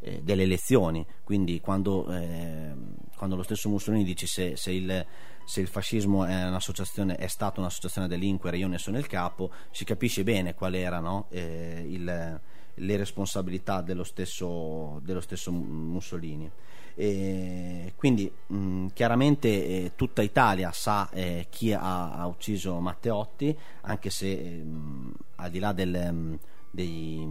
[0.00, 1.04] eh, delle, elezioni.
[1.24, 2.72] Quindi, quando, eh,
[3.16, 5.06] quando, lo stesso Mussolini dice se, se il
[5.50, 10.22] se il fascismo è, è stata un'associazione delinquere, io ne sono il capo, si capisce
[10.22, 12.40] bene quali erano eh, il,
[12.74, 16.48] le responsabilità dello stesso, dello stesso Mussolini.
[16.94, 24.10] E quindi mh, chiaramente eh, tutta Italia sa eh, chi ha, ha, ucciso Matteotti, anche
[24.10, 26.38] se mh, al di là del, mh,
[26.70, 27.28] di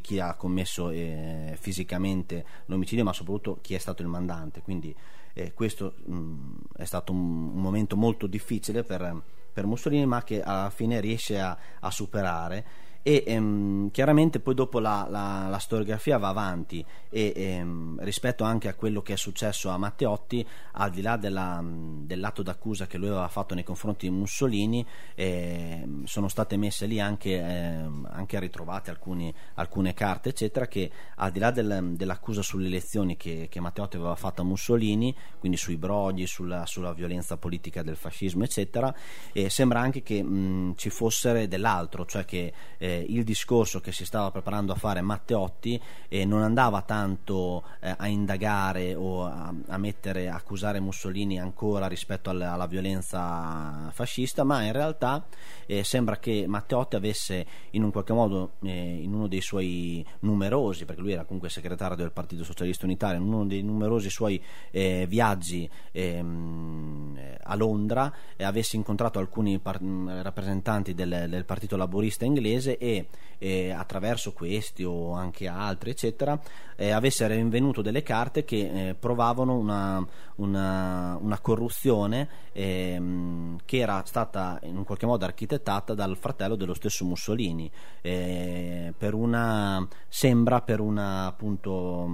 [0.00, 4.62] chi ha commesso eh, fisicamente l'omicidio, ma soprattutto chi è stato il mandante.
[4.62, 4.94] Quindi
[5.34, 9.22] eh, questo mh, è stato un, un, momento molto difficile per,
[9.52, 14.78] per, Mussolini, ma che alla fine riesce a, a superare e ehm, chiaramente poi dopo
[14.78, 19.70] la, la, la, storiografia va avanti e ehm, rispetto anche a quello che è successo
[19.70, 24.14] a Matteotti al di là della, dell'atto d'accusa che lui aveva fatto nei confronti di
[24.14, 24.86] Mussolini
[25.16, 31.32] eh, sono state messe lì anche, eh, anche ritrovate alcuni, alcune carte eccetera che al
[31.32, 35.76] di là del, dell'accusa sulle elezioni che, che, Matteotti aveva fatto a Mussolini quindi sui
[35.76, 38.94] brogli, sulla, sulla violenza politica del fascismo eccetera
[39.32, 43.92] eh, sembra anche che mh, ci fosse dell'altro cioè che eh, eh, il discorso che
[43.92, 49.52] si stava preparando a fare Matteotti eh, non andava tanto eh, a indagare o a,
[49.68, 55.24] a, mettere, a accusare Mussolini ancora rispetto alla, alla violenza fascista, ma in realtà
[55.66, 60.84] eh, sembra che Matteotti avesse in un qualche modo eh, in uno dei suoi numerosi,
[60.84, 65.06] perché lui era comunque segretario del Partito Socialista Unitario, in uno dei numerosi suoi eh,
[65.08, 73.06] viaggi ehm, a Londra, avesse incontrato alcuni par- rappresentanti del, del Partito Laborista inglese e
[73.38, 76.38] eh, attraverso questi o anche altri eccetera
[76.82, 80.04] eh, avesse rinvenuto delle carte che eh, provavano una,
[80.36, 86.74] una, una corruzione ehm, che era stata in un qualche modo architettata dal fratello dello
[86.74, 87.70] stesso Mussolini.
[88.00, 92.10] Eh, per una sembra per una appunto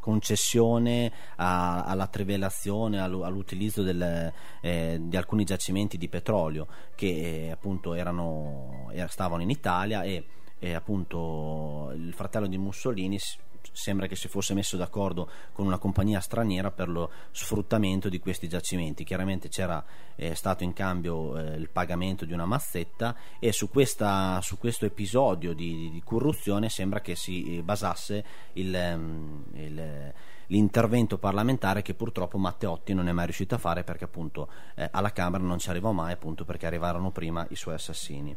[0.00, 7.94] concessione a, alla trivelazione all'utilizzo del, eh, di alcuni giacimenti di petrolio che eh, appunto
[7.94, 10.26] erano, stavano in Italia e,
[10.58, 13.18] e appunto il fratello di Mussolini
[13.72, 18.48] sembra che si fosse messo d'accordo con una compagnia straniera per lo sfruttamento di questi
[18.48, 19.04] giacimenti.
[19.04, 19.84] Chiaramente c'era
[20.16, 24.84] eh, stato in cambio eh, il pagamento di una mazzetta e su, questa, su questo
[24.84, 30.12] episodio di, di, corruzione sembra che si eh, basasse il, ehm, il
[30.50, 35.12] l'intervento parlamentare che purtroppo Matteotti non è mai riuscito a fare perché appunto eh, alla
[35.12, 38.36] Camera non ci arrivò mai appunto perché arrivarono prima i suoi assassini.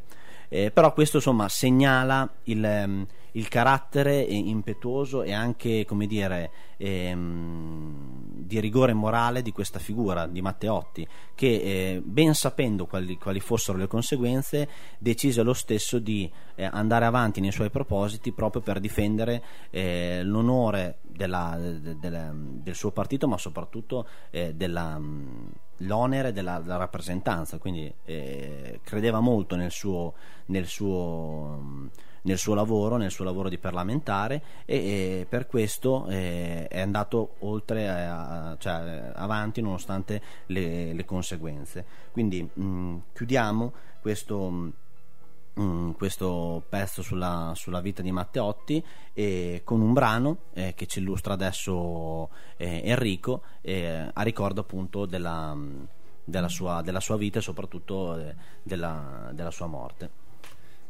[0.49, 8.13] Eh, però questo insomma segnala il, um, il, carattere impetuoso e anche come dire ehm,
[8.43, 13.77] di rigore morale di questa figura di Matteotti che eh, ben sapendo quali, quali, fossero
[13.77, 14.69] le conseguenze
[14.99, 20.99] decise lo stesso di eh, andare avanti nei suoi propositi proprio per difendere eh, l'onore
[21.01, 22.31] della, de, de, de,
[22.61, 24.99] del suo partito ma soprattutto eh, della
[25.85, 30.13] l'onere della, della rappresentanza, quindi eh, credeva molto nel suo,
[30.47, 31.89] nel, suo,
[32.21, 37.35] nel suo, lavoro, nel suo lavoro di parlamentare e, e per questo eh, è andato
[37.39, 41.85] oltre, a, cioè, avanti nonostante le, le conseguenze.
[42.11, 44.71] Quindi mh, chiudiamo questo
[45.59, 48.83] Mm, questo pezzo sulla, sulla, vita di Matteotti
[49.13, 55.05] e con un brano eh, che ci illustra adesso eh, Enrico eh, a ricordo appunto
[55.05, 55.55] della,
[56.23, 58.33] della, sua, della sua, vita e soprattutto eh,
[58.63, 60.09] della, della, sua morte.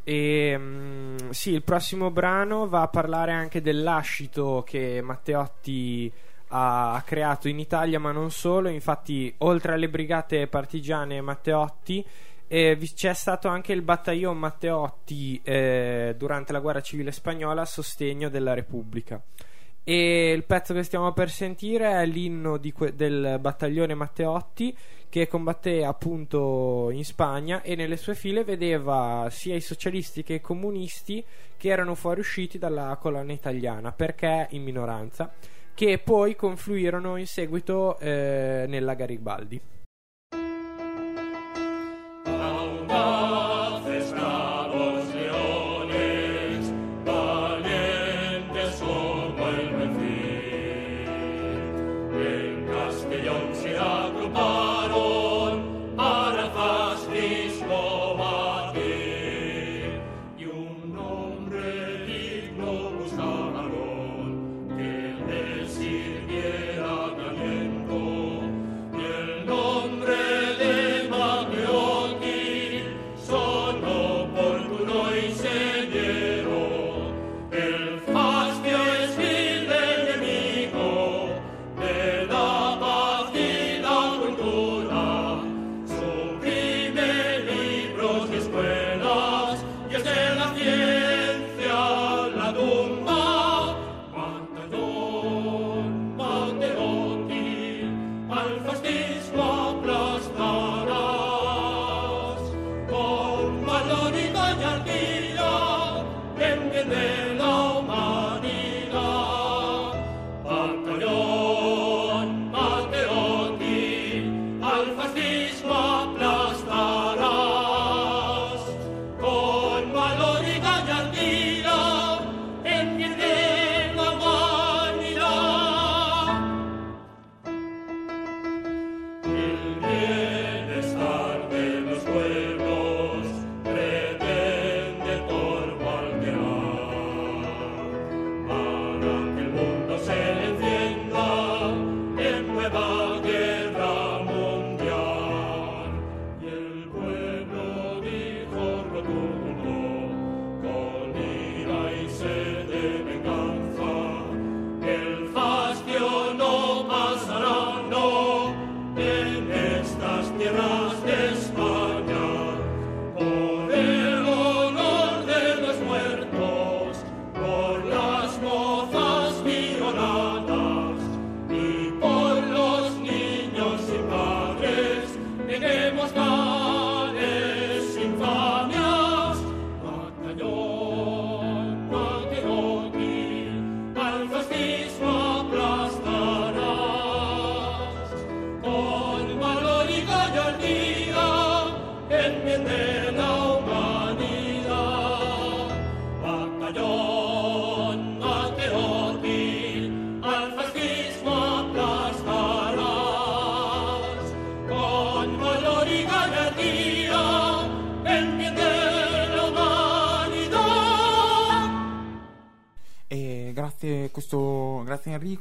[0.01, 6.09] E, mm, sì, il prossimo brano va a parlare anche del lascito che Matteotti
[6.55, 8.69] ha creato in Italia, ma non solo.
[8.69, 12.05] Infatti, oltre alle brigate partigiane Matteotti,
[12.47, 18.29] e c'è stato anche il battaglione Matteotti eh, durante la guerra civile spagnola a sostegno
[18.29, 19.21] della Repubblica.
[19.83, 24.75] E il pezzo che stiamo per sentire è l'inno que- del battaglione Matteotti
[25.09, 30.41] che combatté appunto in Spagna e nelle sue file vedeva sia i socialisti che i
[30.41, 31.23] comunisti
[31.55, 35.31] che erano fuoriusciti dalla colonna italiana perché in minoranza,
[35.75, 39.61] che poi confluirono in seguito eh, nella Garibaldi.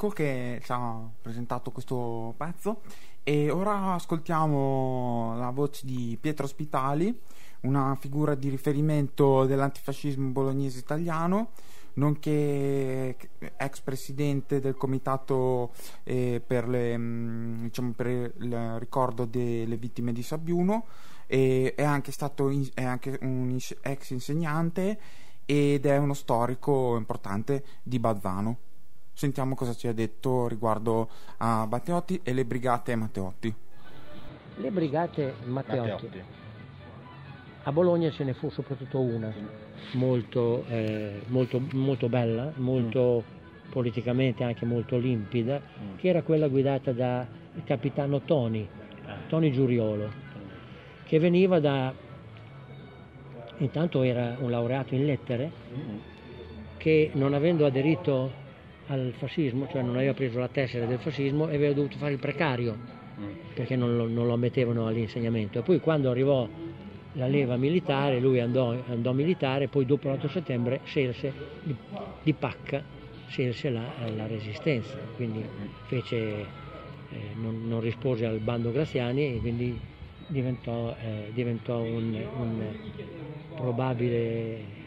[0.02, 2.80] Enrico che ci ha presentato questo pezzo.
[3.22, 7.16] E ora ascoltiamo la voce di Pietro Spitali,
[7.60, 11.50] una figura di riferimento dell'antifascismo bolognese italiano,
[11.94, 13.16] nonché
[13.56, 15.72] ex presidente del comitato
[16.02, 18.06] eh, per, le, mm, diciamo, per
[18.38, 20.86] il ricordo delle vittime di Sabbiuno.
[21.26, 24.98] E è anche stato in- è anche un ex insegnante
[25.46, 28.70] ed è uno storico importante di Bazzano.
[29.12, 31.08] Sentiamo cosa ci ha detto riguardo
[31.38, 33.54] a Matteotti e le brigate Matteotti.
[34.56, 36.22] Le brigate Matteotti.
[37.64, 39.32] A Bologna ce ne fu soprattutto una,
[39.92, 43.22] molto, eh, molto, molto bella, molto
[43.70, 45.60] politicamente anche molto limpida,
[45.96, 48.68] che era quella guidata da il capitano Toni,
[49.28, 50.10] Toni Giuriolo,
[51.04, 51.92] che veniva da,
[53.58, 55.52] intanto era un laureato in lettere,
[56.78, 58.40] che non avendo aderito
[58.88, 62.76] al fascismo, cioè non aveva preso la tessera del fascismo, aveva dovuto fare il precario,
[63.54, 65.60] perché non lo, non lo ammettevano all'insegnamento.
[65.60, 66.48] E poi quando arrivò
[67.14, 71.32] la leva militare, lui andò, andò militare, poi dopo l'8 settembre scelse
[71.62, 71.74] di,
[72.22, 72.82] di pacca,
[73.28, 73.82] scelse la,
[74.14, 75.44] la resistenza, quindi
[75.86, 76.46] fece, eh,
[77.34, 79.78] non, non rispose al bando Graziani e quindi
[80.26, 82.62] diventò, eh, diventò un, un
[83.54, 84.80] probabile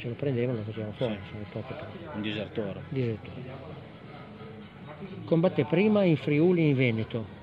[0.00, 1.18] se lo prendevano lo facevano fuori,
[1.50, 1.98] poche parole.
[2.14, 2.80] Un disertore.
[2.88, 3.36] Direttore.
[5.24, 7.36] Combatté prima in Friuli e in Veneto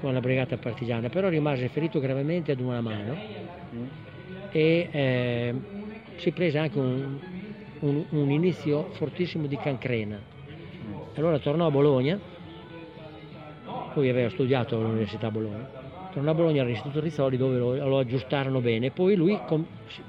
[0.00, 3.16] con la brigata partigiana, però rimase ferito gravemente ad una mano
[4.50, 5.54] e eh,
[6.16, 7.18] si prese anche un,
[7.80, 10.18] un, un inizio fortissimo di cancrena.
[11.14, 12.18] Allora tornò a Bologna,
[13.94, 15.68] lui aveva studiato all'Università Bologna,
[16.12, 19.66] tornò a Bologna all'Istituto Rizzoli dove lo, lo aggiustarono bene, poi lui com-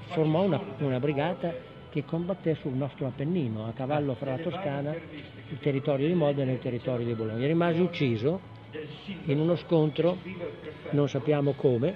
[0.08, 1.54] formò una, una brigata
[1.98, 6.56] che combatté sul nostro Appennino, a cavallo fra la Toscana, il territorio di Modena e
[6.56, 7.48] il territorio di Bologna.
[7.48, 8.40] Rimase ucciso
[9.26, 10.18] in uno scontro,
[10.92, 11.96] non sappiamo come,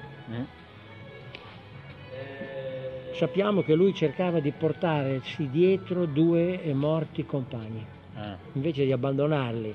[3.13, 9.73] sappiamo che lui cercava di portarsi dietro due morti compagni, Ah, invece di abbandonarli,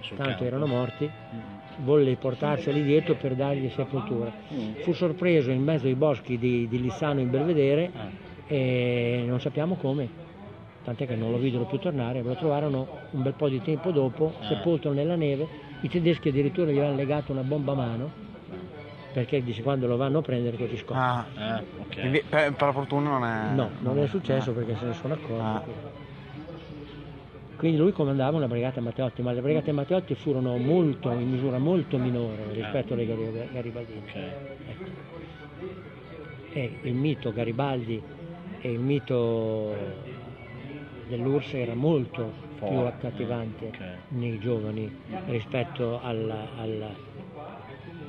[0.00, 1.08] sul tanto erano morti,
[1.84, 4.32] volle portarseli dietro per dargli sepoltura.
[4.80, 10.08] Fu sorpreso in mezzo ai boschi di, di Lissano in Belvedere e non sappiamo come,
[10.82, 14.32] tant'è che non lo videro più tornare, lo trovarono un bel po' di tempo dopo,
[14.40, 14.46] Ah.
[14.46, 15.46] sepolto nella neve,
[15.82, 18.10] i tedeschi addirittura gli avevano legato una bomba a mano,
[19.12, 21.02] perché dice quando lo vanno a prendere ti scoppia.
[21.02, 22.00] Ah, Ah, ok.
[22.00, 23.54] Quindi, per, per la fortuna non è...
[23.54, 25.70] No, non è successo perché se ne sono accorti.
[27.56, 31.98] Quindi lui comandava una brigata Matteotti, ma le brigate Matteotti furono molto, in misura molto
[31.98, 34.00] minore rispetto alle Gari- Garibaldine.
[34.68, 34.90] Ecco.
[36.52, 38.00] E il mito Garibaldi
[38.60, 39.74] e il mito
[41.08, 43.70] dell'URSS era molto più accattivante
[44.08, 44.90] nei giovani
[45.26, 46.94] rispetto alla, alla-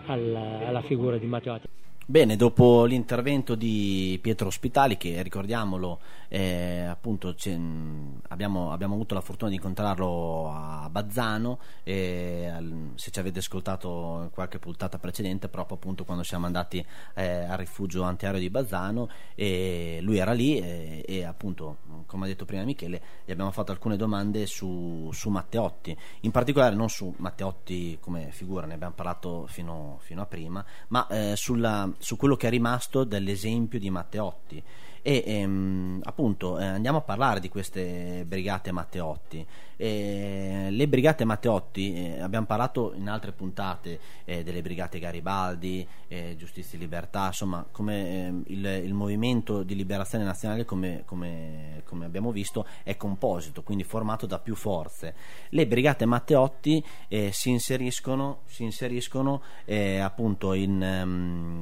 [0.05, 1.67] alla- alla figura di Matteotti.
[2.05, 9.21] Bene, dopo l'intervento di Pietro Ospitali, che ricordiamolo, eh, appunto mh, abbiamo, abbiamo avuto la
[9.21, 15.49] fortuna di incontrarlo a Bazzano, e al- se ci avete ascoltato in qualche puntata precedente,
[15.49, 16.85] proprio appunto quando siamo andati
[17.15, 22.27] eh, al rifugio antiaereo di Bazzano, e lui era lì e, e appunto, come ha
[22.27, 27.13] detto prima Michele, gli abbiamo fatto alcune domande su, su Matteotti, in particolare non su
[27.17, 32.35] Matteotti come figura, ne abbiamo parlato fino, fino a prima, ma eh, sulla- su quello
[32.35, 34.63] che è rimasto dell'esempio di Matteotti.
[35.01, 39.45] E ehm, appunto eh, andiamo a parlare di queste brigate Matteotti.
[39.81, 46.35] Eh, le brigate Matteotti, eh, abbiamo parlato in altre puntate eh, delle brigate Garibaldi, eh,
[46.37, 52.05] Giustizia e Libertà, insomma, come ehm, il, il movimento di liberazione nazionale, come, come- come
[52.05, 55.15] abbiamo visto, è composito, quindi formato da più forze.
[55.49, 61.58] Le brigate Matteotti eh, si inseriscono, si inseriscono eh, appunto in, ehm,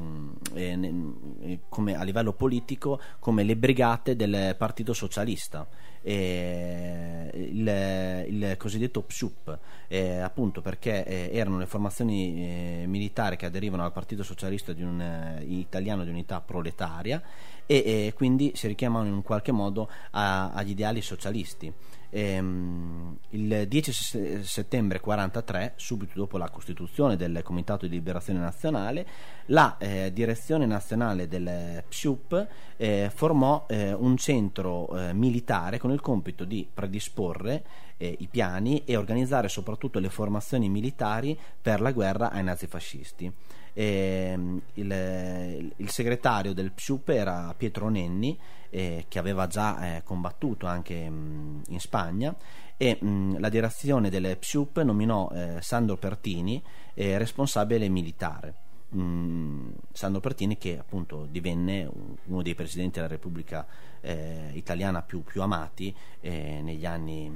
[0.58, 0.94] eh,
[1.42, 5.68] eh, come a livello politico come le brigate del Partito Socialista.
[6.02, 13.46] Eh, il, il cosiddetto PSUP, eh, appunto perché eh, erano le formazioni eh, militari che
[13.46, 17.22] aderivano al Partito Socialista di un, eh, italiano di unità proletaria
[17.70, 21.74] e quindi si richiamano in un qualche modo a- agli ideali socialisti.
[22.10, 29.06] Ehm, il 10 se- settembre 43, subito dopo la costituzione del Comitato di Liberazione Nazionale,
[29.48, 32.48] la eh, direzione nazionale del PSUP
[32.78, 37.64] eh, formò eh, un centro eh, militare con il compito di predisporre
[37.98, 43.32] eh, i piani e organizzare soprattutto le formazioni militari per la guerra ai nazifascisti.
[43.74, 48.38] Ehm, il, il segretario del PSUP era Pietro Nenni,
[48.70, 52.36] eh, che aveva già eh, combattuto anche mh, in Spagna,
[52.78, 56.62] e mh, la direzione del PSUP nominò eh, Sandro Pertini
[56.94, 58.66] eh, responsabile militare.
[58.96, 61.90] Mm, Sandro Pertini che appunto divenne
[62.26, 63.66] uno dei presidenti della Repubblica
[64.00, 67.30] eh, italiana più, più amati eh, negli anni,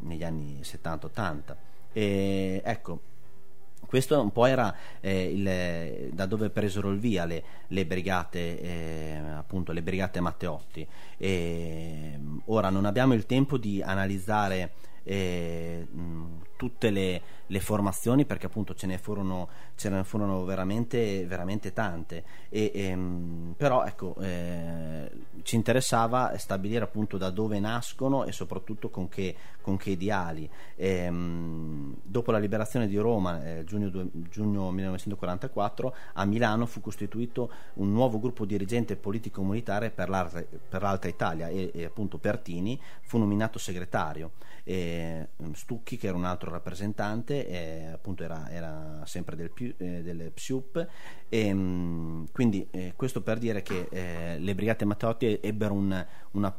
[0.00, 1.56] negli anni 70-80
[1.92, 3.00] e ecco
[3.86, 9.16] questo un po' era eh, il- da dove presero il via le, le brigate eh,
[9.36, 10.86] appunto le brigate Matteotti.
[11.16, 14.72] E, ora non abbiamo il tempo di analizzare
[15.08, 21.24] eh, mh, tutte le, le formazioni perché appunto ce ne furono, ce ne furono veramente,
[21.26, 22.24] veramente tante.
[22.50, 25.10] E, ehm, però ecco eh,
[25.42, 30.50] ci interessava stabilire appunto da dove nascono e soprattutto con che, con che ideali.
[30.76, 37.50] Ehm, dopo la liberazione di Roma eh, giugno, due- giugno 1944 a Milano fu costituito
[37.74, 43.16] un nuovo gruppo dirigente politico-militare per l'Alta, per l'Alta Italia e, e appunto Pertini fu
[43.16, 44.32] nominato segretario
[44.68, 50.02] e mm, Stucchi che era un altro rappresentante eh, appunto era, era sempre del, eh,
[50.02, 50.86] del PSUP
[51.30, 56.54] e, mm, quindi eh, questo per dire che eh, le brigate Matteotti ebbero un, una,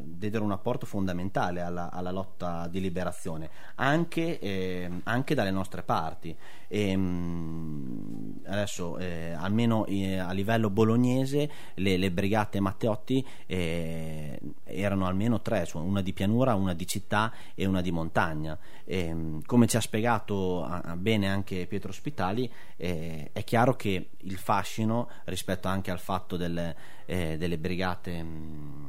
[0.00, 6.34] diedero un apporto fondamentale alla, alla lotta di liberazione anche, eh, anche dalle nostre parti.
[6.68, 15.06] E, mm, adesso eh, almeno eh, a livello bolognese le, le brigate Matteotti eh, erano
[15.06, 16.93] almeno tre cioè una di pianura, una di città
[17.54, 18.58] e una di montagna.
[18.84, 24.36] E, mm, come ci ha spiegato bene anche Pietro Spitali eh, è chiaro che il
[24.36, 26.76] fascino rispetto anche al fatto delle,
[27.06, 28.84] eh, delle brigate mm,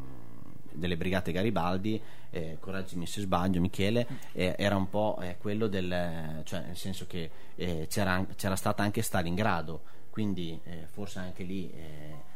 [0.75, 6.41] delle brigate Garibaldi, eh, correggimi se sbaglio Michele, eh, era un po' eh, quello del,
[6.43, 11.71] cioè nel senso che eh, c'era, c'era stata anche Stalingrado, quindi eh, forse anche lì
[11.71, 12.33] eh,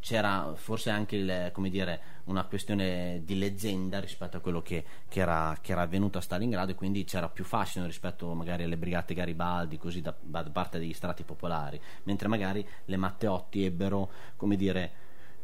[0.00, 5.56] c'era forse anche il- dire, una questione di leggenda rispetto a quello che, che era,
[5.60, 9.78] che era avvenuto a Stalingrado e quindi c'era più fascino rispetto magari alle brigate Garibaldi
[9.78, 11.80] così da, da parte degli strati popolari.
[12.04, 14.92] Mentre magari le Matteotti ebbero come dire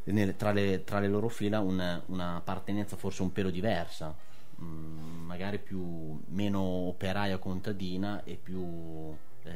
[0.04, 4.14] nel- tra, le, tra le loro fila un- una appartenenza forse un pelo diversa.
[4.62, 9.52] Mm, magari più meno operaia contadina e più eh,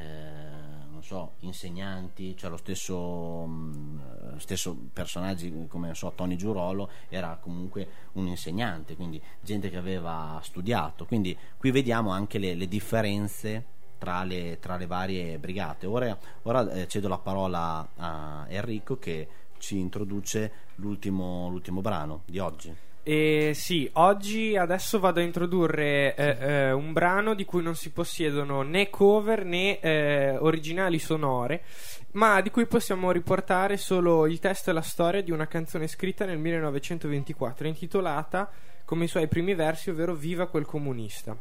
[0.91, 7.39] non so insegnanti cioè lo stesso mm, eh, stesso personaggi come so Tony Giurolo era
[7.41, 11.05] comunque un insegnante quindi gente che aveva studiato.
[11.05, 13.65] Quindi qui vediamo anche le, le differenze
[13.99, 15.87] tra le, tra le varie brigate.
[15.87, 19.29] Ora, ora eh, cedo la parola a Enrico che
[19.59, 22.75] ci introduce l'ultimo, l'ultimo brano di oggi
[23.07, 27.91] E sì, oggi adesso vado a introdurre eh, eh, un brano di cui non si
[27.91, 31.65] possiedono né cover né eh, originali sonore,
[32.13, 36.25] ma di cui possiamo riportare solo il testo e la storia di una canzone scritta
[36.25, 38.51] nel 1924, intitolata
[38.87, 41.37] come i suoi primi versi, ovvero Viva quel comunista.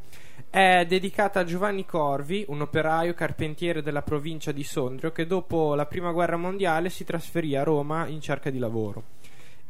[0.50, 5.86] È dedicata a Giovanni Corvi, un operaio carpentiere della provincia di Sondrio che dopo la
[5.86, 9.22] prima guerra mondiale si trasferì a Roma in cerca di lavoro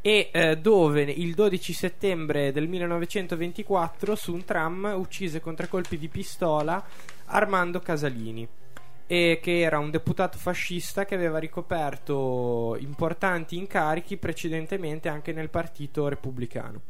[0.06, 5.98] e eh, dove il 12 settembre del 1924 su un tram uccise con tre colpi
[5.98, 6.84] di pistola
[7.28, 8.46] Armando Casalini
[9.08, 16.10] e che era un deputato fascista che aveva ricoperto importanti incarichi precedentemente anche nel partito
[16.10, 16.82] repubblicano.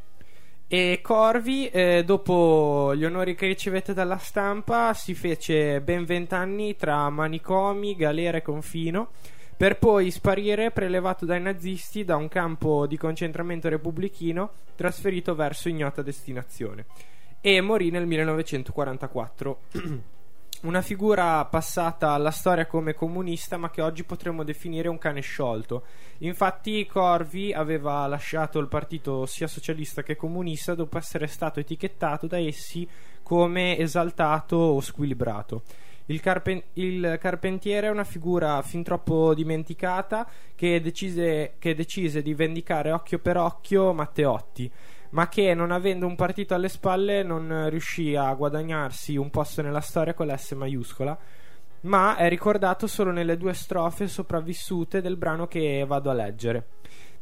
[0.68, 7.08] E Corvi, eh, dopo gli onori che ricevette dalla stampa, si fece ben vent'anni tra
[7.12, 9.10] manicomi, galera e confino,
[9.56, 16.02] per poi sparire prelevato dai nazisti da un campo di concentramento repubblichino trasferito verso ignota
[16.02, 16.86] destinazione.
[17.42, 19.60] E morì nel 1944.
[20.64, 25.84] Una figura passata alla storia come comunista, ma che oggi potremmo definire un cane sciolto.
[26.20, 32.38] Infatti, Corvi aveva lasciato il partito sia socialista che comunista dopo essere stato etichettato da
[32.38, 32.88] essi
[33.22, 35.64] come esaltato o squilibrato.
[36.08, 42.34] Il, carpen- il carpentiere è una figura fin troppo dimenticata che decise, che decise di
[42.34, 44.72] vendicare occhio per occhio Matteotti
[45.14, 49.80] ma che non avendo un partito alle spalle non riuscì a guadagnarsi un posto nella
[49.80, 51.18] storia con l'S maiuscola,
[51.82, 56.68] ma è ricordato solo nelle due strofe sopravvissute del brano che vado a leggere.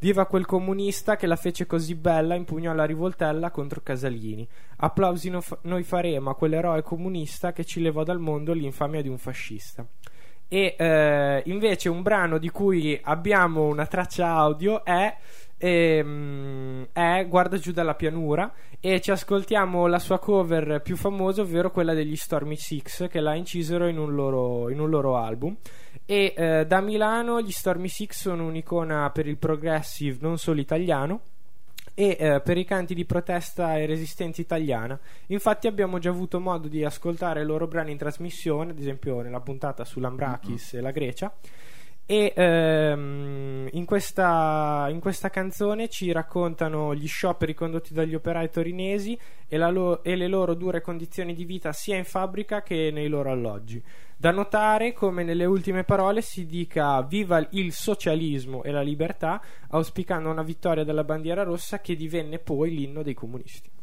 [0.02, 4.48] Viva quel comunista che la fece così bella, impugnò la rivoltella contro Casalini.
[4.78, 9.20] Applausi no- noi faremo a quell'eroe comunista che ci levò dal mondo l'infamia di un
[9.20, 9.86] fascista.
[10.48, 15.16] E eh, invece un brano di cui abbiamo una traccia audio è
[15.62, 21.70] ehm, è Guarda giù dalla pianura e ci ascoltiamo la sua cover più famosa, ovvero
[21.70, 25.56] quella degli Stormy Six che la incisero in un loro, in un loro album.
[26.06, 31.22] E eh, da Milano gli Stormy Six sono un'icona per il progressive non solo italiano
[31.94, 35.00] e eh, per i canti di protesta e resistenza italiana.
[35.28, 39.42] Infatti abbiamo già avuto modo di ascoltare i loro brani in trasmissione, ad esempio nella
[39.42, 41.32] puntata sull'Ambrakis e la Grecia.
[42.06, 49.18] E ehm, in, questa, in questa canzone ci raccontano gli scioperi condotti dagli operai torinesi
[49.48, 53.32] e, lo- e le loro dure condizioni di vita sia in fabbrica che nei loro
[53.32, 53.82] alloggi.
[54.18, 60.30] Da notare come nelle ultime parole si dica viva il socialismo e la libertà, auspicando
[60.30, 63.81] una vittoria della bandiera rossa che divenne poi l'inno dei comunisti.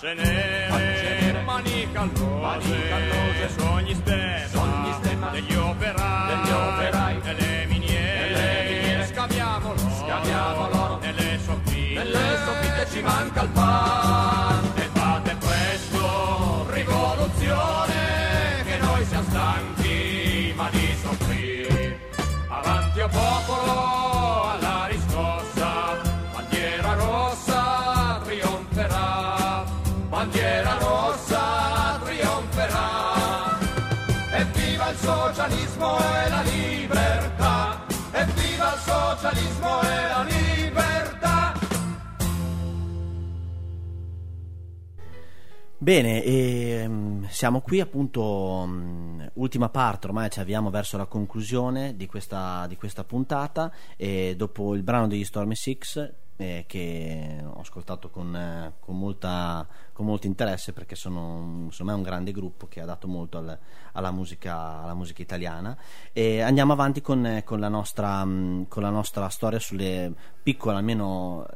[0.00, 2.02] Cenere, manica
[45.80, 52.06] Bene, ehm, siamo qui appunto, mh, ultima parte, ormai ci avviamo verso la conclusione di
[52.06, 58.10] questa, di questa puntata e dopo il brano degli Stormy Six eh, che ho ascoltato
[58.10, 59.66] con, eh, con, molta,
[59.98, 63.58] con, molto interesse perché sono insomma, un grande gruppo che ha dato molto al,
[63.92, 65.76] alla, musica, alla, musica, italiana
[66.12, 70.12] e andiamo avanti con, con, la nostra, con la nostra storia sulle
[70.48, 71.46] piccole, almeno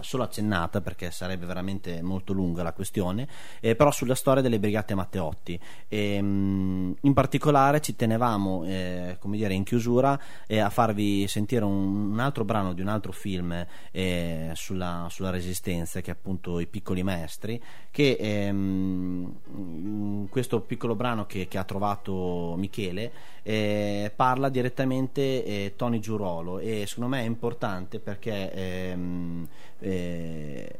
[0.00, 3.28] solo accennata perché sarebbe veramente molto lunga la questione,
[3.60, 5.60] eh, però sulla storia delle Brigate Matteotti.
[5.88, 12.12] E, in particolare ci tenevamo, eh, come dire, in chiusura eh, a farvi sentire un,
[12.12, 16.66] un, altro brano di un altro film eh, sulla, sulla, Resistenza, che è appunto I
[16.66, 23.12] Piccoli Maestri, che ehm, questo piccolo brano che, che ha trovato Michele
[23.42, 29.48] eh, parla direttamente eh, Tony Giurolo e secondo me è importante perché ehm,
[29.80, 30.72] eh,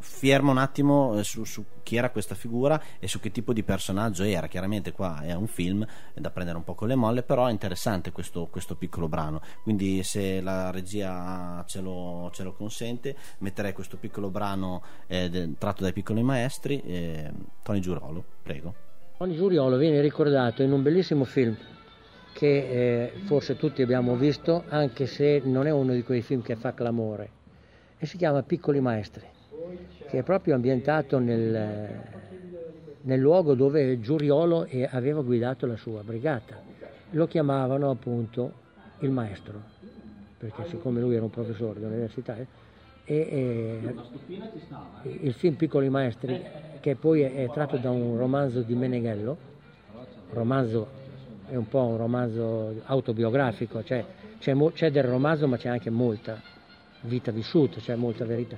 [0.00, 3.62] ferma un attimo eh, su, su, chi era questa figura e su che tipo di
[3.62, 4.48] personaggio era.
[4.48, 8.12] Chiaramente qua è un film da prendere un po' con le molle, però è interessante
[8.12, 9.40] questo, questo piccolo brano.
[9.62, 15.82] Quindi se la regia ce lo, ce lo consente, metterei questo piccolo brano eh, tratto
[15.82, 16.80] dai piccoli maestri.
[16.82, 17.30] Eh,
[17.62, 18.74] Tony Giurolo, prego.
[19.18, 21.56] Tony Giuriolo viene ricordato in un bellissimo film
[22.32, 26.56] che eh, forse tutti abbiamo visto, anche se non è uno di quei film che
[26.56, 27.30] fa clamore,
[27.98, 29.26] e si chiama Piccoli Maestri,
[30.08, 31.88] che è proprio ambientato nel,
[33.02, 36.60] nel luogo dove Giuriolo aveva guidato la sua brigata.
[37.10, 38.52] Lo chiamavano appunto
[39.00, 39.60] il maestro,
[40.38, 42.48] perché siccome lui era un professore dell'università, e,
[43.04, 43.94] e,
[45.22, 46.40] il film Piccoli Maestri,
[46.80, 49.36] che poi è, è tratto da un romanzo di Meneghello,
[50.32, 50.98] romanzo
[51.48, 54.04] è un po' un romanzo autobiografico, cioè
[54.38, 56.40] c'è, c'è, del romanzo ma c'è anche molta
[57.02, 58.56] vita vissuta, c'è molta verità.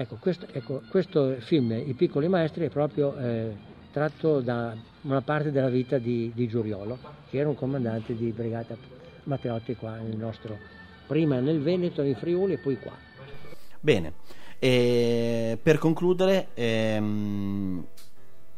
[0.00, 3.52] Ecco questo, ecco, questo, film, I piccoli maestri, è proprio eh,
[3.90, 6.96] tratto da una parte della vita di, di, Giuriolo,
[7.28, 8.76] che era un comandante di brigata
[9.24, 10.56] Matteotti qua nel nostro,
[11.04, 12.92] prima nel Veneto, in Friuli e poi qua.
[13.80, 14.12] Bene,
[14.60, 17.84] e per concludere, ehm,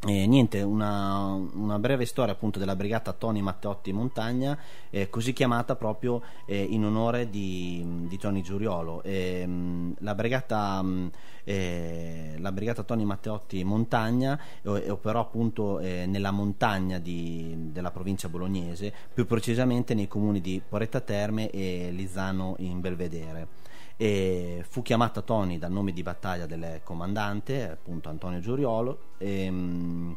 [0.03, 4.59] e niente, una, una, breve storia appunto della brigata Tony Matteotti Montagna,
[4.89, 9.03] eh, così chiamata proprio eh, in onore di, di Tony Giuriolo.
[9.03, 11.07] E, mh, mm, la, brigata, mm,
[11.45, 18.91] eh, la, brigata, Tony Matteotti Montagna operò appunto eh, nella montagna di, della provincia bolognese,
[19.13, 23.69] più precisamente nei comuni di Poretta Terme e Lizzano in Belvedere
[24.01, 30.17] e fu chiamata Tony dal nome di battaglia del comandante, appunto Antonio Giuriolo, e, mh,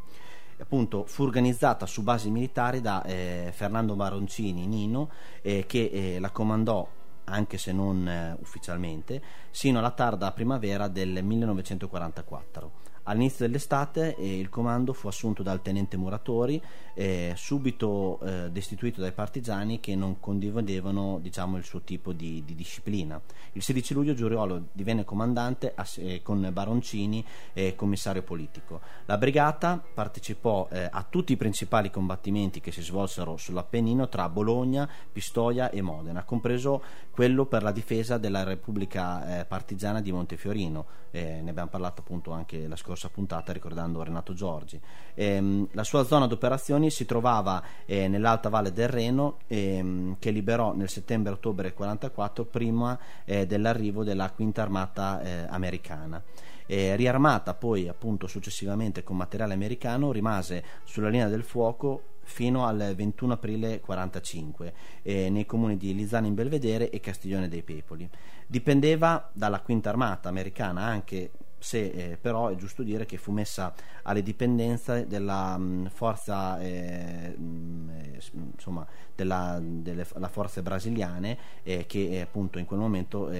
[0.60, 5.10] appunto fu organizzata su basi militari da eh, Fernando Baroncini Nino
[5.41, 6.88] eh, che eh, la comandò
[7.26, 9.22] anche se non eh, ufficialmente,
[9.53, 12.81] sino alla tarda primavera del 1944.
[13.05, 16.61] All'inizio dell'estate eh, il comando fu assunto dal tenente Muratori,
[16.93, 22.55] eh, subito eh, destituito dai partigiani che non condividevano diciamo, il suo tipo di, di,
[22.55, 23.19] disciplina.
[23.53, 28.80] Il 16 luglio Giuriolo divenne comandante ass- eh, con Baroncini e commissario politico.
[29.05, 34.89] La brigata partecipò eh, a tutti i principali combattimenti che si svolsero sull'Appennino tra Bologna,
[35.11, 36.81] Pistoia e Modena, compreso
[37.11, 40.85] quello per la difesa della Repubblica eh, Partigiana di Montefiorino.
[41.11, 44.79] ne abbiamo parlato appunto anche la scorsa puntata ricordando Renato Giorgi.
[45.13, 50.73] Ehm, la sua zona d'operazioni si trovava eh, nell'alta valle del Reno ehm, che liberò
[50.73, 56.21] nel settembre-ottobre 1944 prima eh, dell'arrivo della quinta armata eh, americana.
[56.65, 62.93] Eh, riarmata poi appunto successivamente con materiale americano rimase sulla linea del fuoco fino al
[62.95, 68.09] 21 aprile 1945 eh, nei comuni di Lizzano in Belvedere e Castiglione dei Pepoli.
[68.47, 71.31] Dipendeva dalla quinta armata americana anche
[71.63, 73.73] se eh, però è giusto dire che fu messa
[74.03, 78.19] alle dipendenze della mh, mm, forza eh, mh, mm, eh,
[78.53, 78.85] insomma
[79.15, 83.31] della, delle forze brasiliane eh, che eh, appunto in quel momento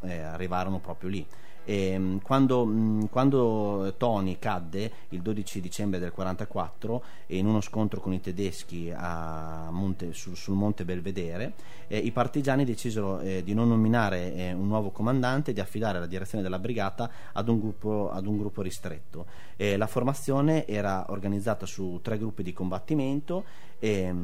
[0.00, 1.26] arrivarono proprio lì
[1.66, 7.02] e, ehm, quando, mh, quando, Tony cadde il 12 dicembre del 1944
[7.36, 11.54] in uno scontro con i tedeschi Monte, su, sul Monte Belvedere,
[11.88, 15.98] eh, i partigiani decisero eh, di non nominare eh, un nuovo comandante e di affidare
[15.98, 19.26] la direzione della brigata ad un gruppo, ad un gruppo ristretto.
[19.56, 23.44] la formazione era organizzata su tre gruppi di combattimento
[23.78, 24.14] e,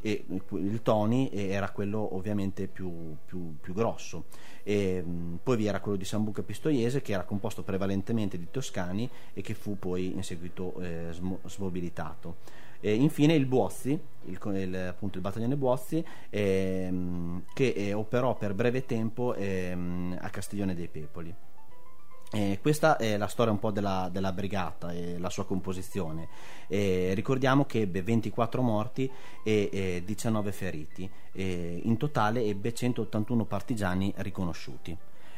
[0.00, 4.24] e il Tony era quello ovviamente più, più, più grosso.
[4.64, 5.04] E,
[5.42, 9.54] poi vi era quello di Sambuca Pistoiese che era composto prevalentemente di toscani e che
[9.54, 11.10] fu poi in seguito eh,
[11.46, 12.36] smobilitato.
[12.80, 18.52] E infine il Buozzi, il, il, appunto il battaglione Buozzi, ehm, che eh, operò per
[18.52, 21.34] breve tempo ehm, a Castiglione dei Pepoli.
[22.32, 26.28] Eh, questa è la storia un po' della, della brigata e la sua composizione.
[26.66, 29.10] Eh, ricordiamo che ebbe 24 morti
[29.44, 31.08] e eh, 19 feriti.
[31.36, 34.96] In totale ebbe 181 partigiani riconosciuti.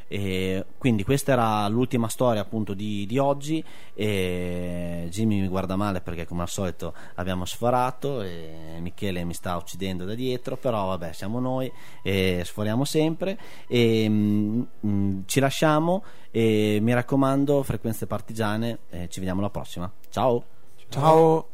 [0.09, 3.62] E quindi questa era l'ultima storia appunto di, di oggi.
[3.95, 9.57] E Jimmy mi guarda male perché come al solito abbiamo sforato e Michele mi sta
[9.57, 11.70] uccidendo da dietro però vabbè siamo noi
[12.03, 13.39] e sforiamo sempre.
[13.66, 18.78] E mm, mm, ci lasciamo e mi raccomando frequenze partigiane
[19.09, 19.91] ci vediamo alla prossima.
[20.11, 20.45] Ciao.
[20.89, 21.49] Ciao.